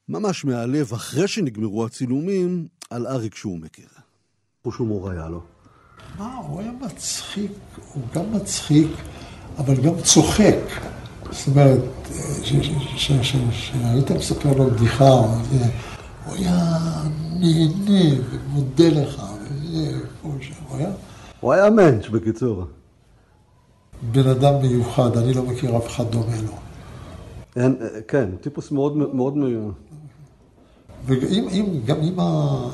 [0.10, 3.88] ממש מהלב, אחרי שנגמרו הצילומים, על אריק שהוא מכיר.
[4.64, 5.57] חוש הומור היה לו.
[6.20, 7.52] מה, הוא היה מצחיק,
[7.94, 8.88] הוא גם מצחיק,
[9.58, 10.56] אבל גם צוחק.
[11.32, 11.80] זאת אומרת,
[12.44, 16.78] כשהיית מספר לו בדיחה, הוא היה
[17.40, 19.24] נהנה ומודה לך,
[20.22, 20.38] הוא
[20.78, 20.90] היה...
[21.40, 22.64] הוא היה מענץ' בקיצור.
[24.12, 26.54] בן אדם מיוחד, אני לא מכיר אף אחד דומה לו.
[27.56, 27.76] אין,
[28.08, 29.34] כן, טיפוס מאוד מאוד...
[31.06, 32.20] וגם עם,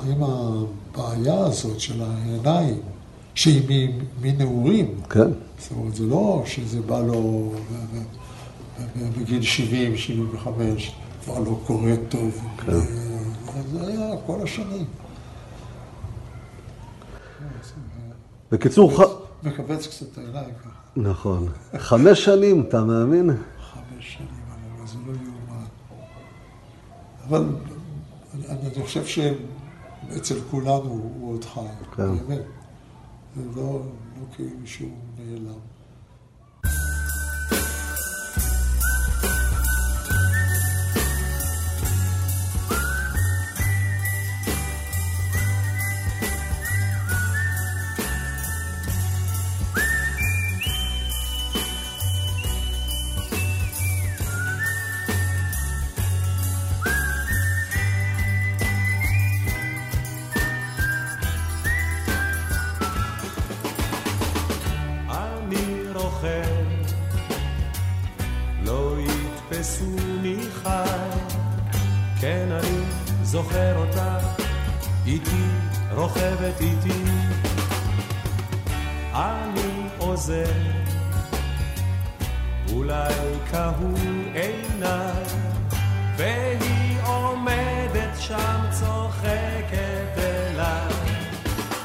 [0.07, 2.81] עם הבעיה הזאת של העיניים,
[3.35, 3.89] שהיא
[4.21, 5.01] מנעורים.
[5.09, 5.31] כן.
[5.59, 7.53] זאת אומרת, זה לא שזה בא לו
[9.17, 12.41] בגיל 70, 75, כבר לא קורא טוב.
[12.65, 12.71] כן.
[13.71, 14.85] זה היה כל השנים.
[18.51, 19.01] בקיצור, ח...
[19.43, 20.69] מכווץ קצת העיניים ככה.
[20.95, 21.47] נכון.
[21.77, 23.29] חמש שנים, אתה מאמין?
[23.29, 24.27] חמש שנים,
[24.77, 25.65] אבל זה לא יאומן.
[27.27, 27.45] אבל
[28.49, 31.59] אני חושב שאצל כולנו הוא עוד חי,
[31.95, 32.15] כן.
[32.27, 32.41] באמת.
[33.35, 33.81] זה לא,
[34.19, 35.72] לא כאילו שהוא נעלם.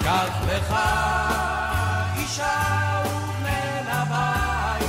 [0.08, 0.74] קח לך
[2.16, 4.84] אישה ובן הבית,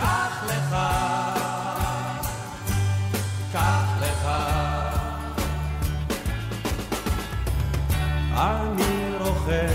[0.00, 0.76] קח לך,
[3.52, 4.28] קח לך.
[8.34, 9.68] אני רוכב,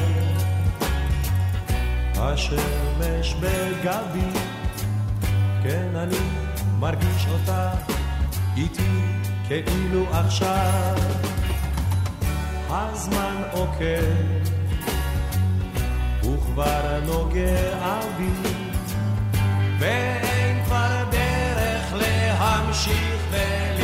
[2.18, 4.40] השמש בגבי,
[5.64, 6.20] כן אני
[6.80, 7.72] מרגיש אותה
[8.58, 9.02] איתי
[9.48, 11.33] כאילו עכשיו.
[12.76, 14.04] הזמן עוקב
[16.24, 18.50] וכבר נוגע בי,
[19.80, 23.83] ואין כבר דרך להמשיך ולרכב.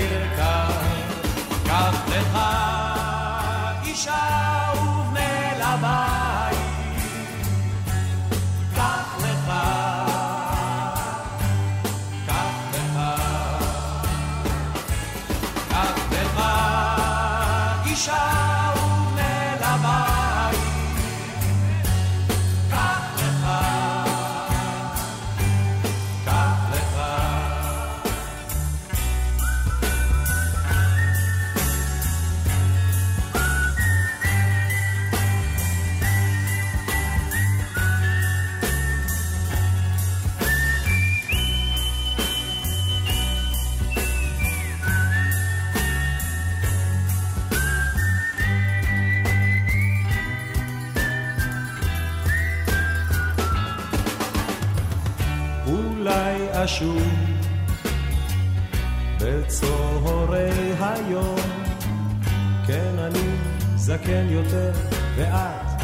[63.90, 64.72] זקן יותר,
[65.18, 65.82] ואת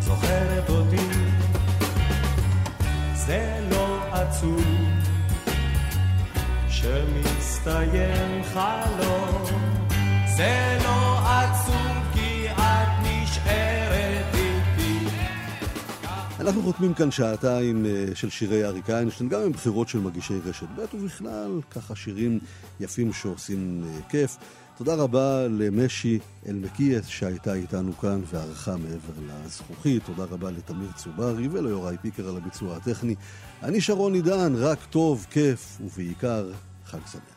[0.00, 0.96] זוכרת אותי.
[3.14, 4.64] זה לא עצוב
[6.68, 9.44] שמסתיים חלום,
[10.36, 15.08] זה לא עצוב כי את נשארת איתי.
[16.40, 20.66] אנחנו חותמים כאן שעתיים אה, של שירי אריק איינשטיין, גם עם בחירות של מגישי רשת
[20.76, 22.38] ב' ובכלל, ככה שירים
[22.80, 24.36] יפים שעושים אה, כיף.
[24.76, 26.18] תודה רבה למשי
[26.48, 30.02] אלמקייס שהייתה איתנו כאן וערכה מעבר לזכוכית.
[30.04, 33.14] תודה רבה לתמיר צוברי וליוראי פיקר על הביצוע הטכני.
[33.62, 36.50] אני שרון עידן, רק טוב, כיף ובעיקר
[36.84, 37.31] חג שמח.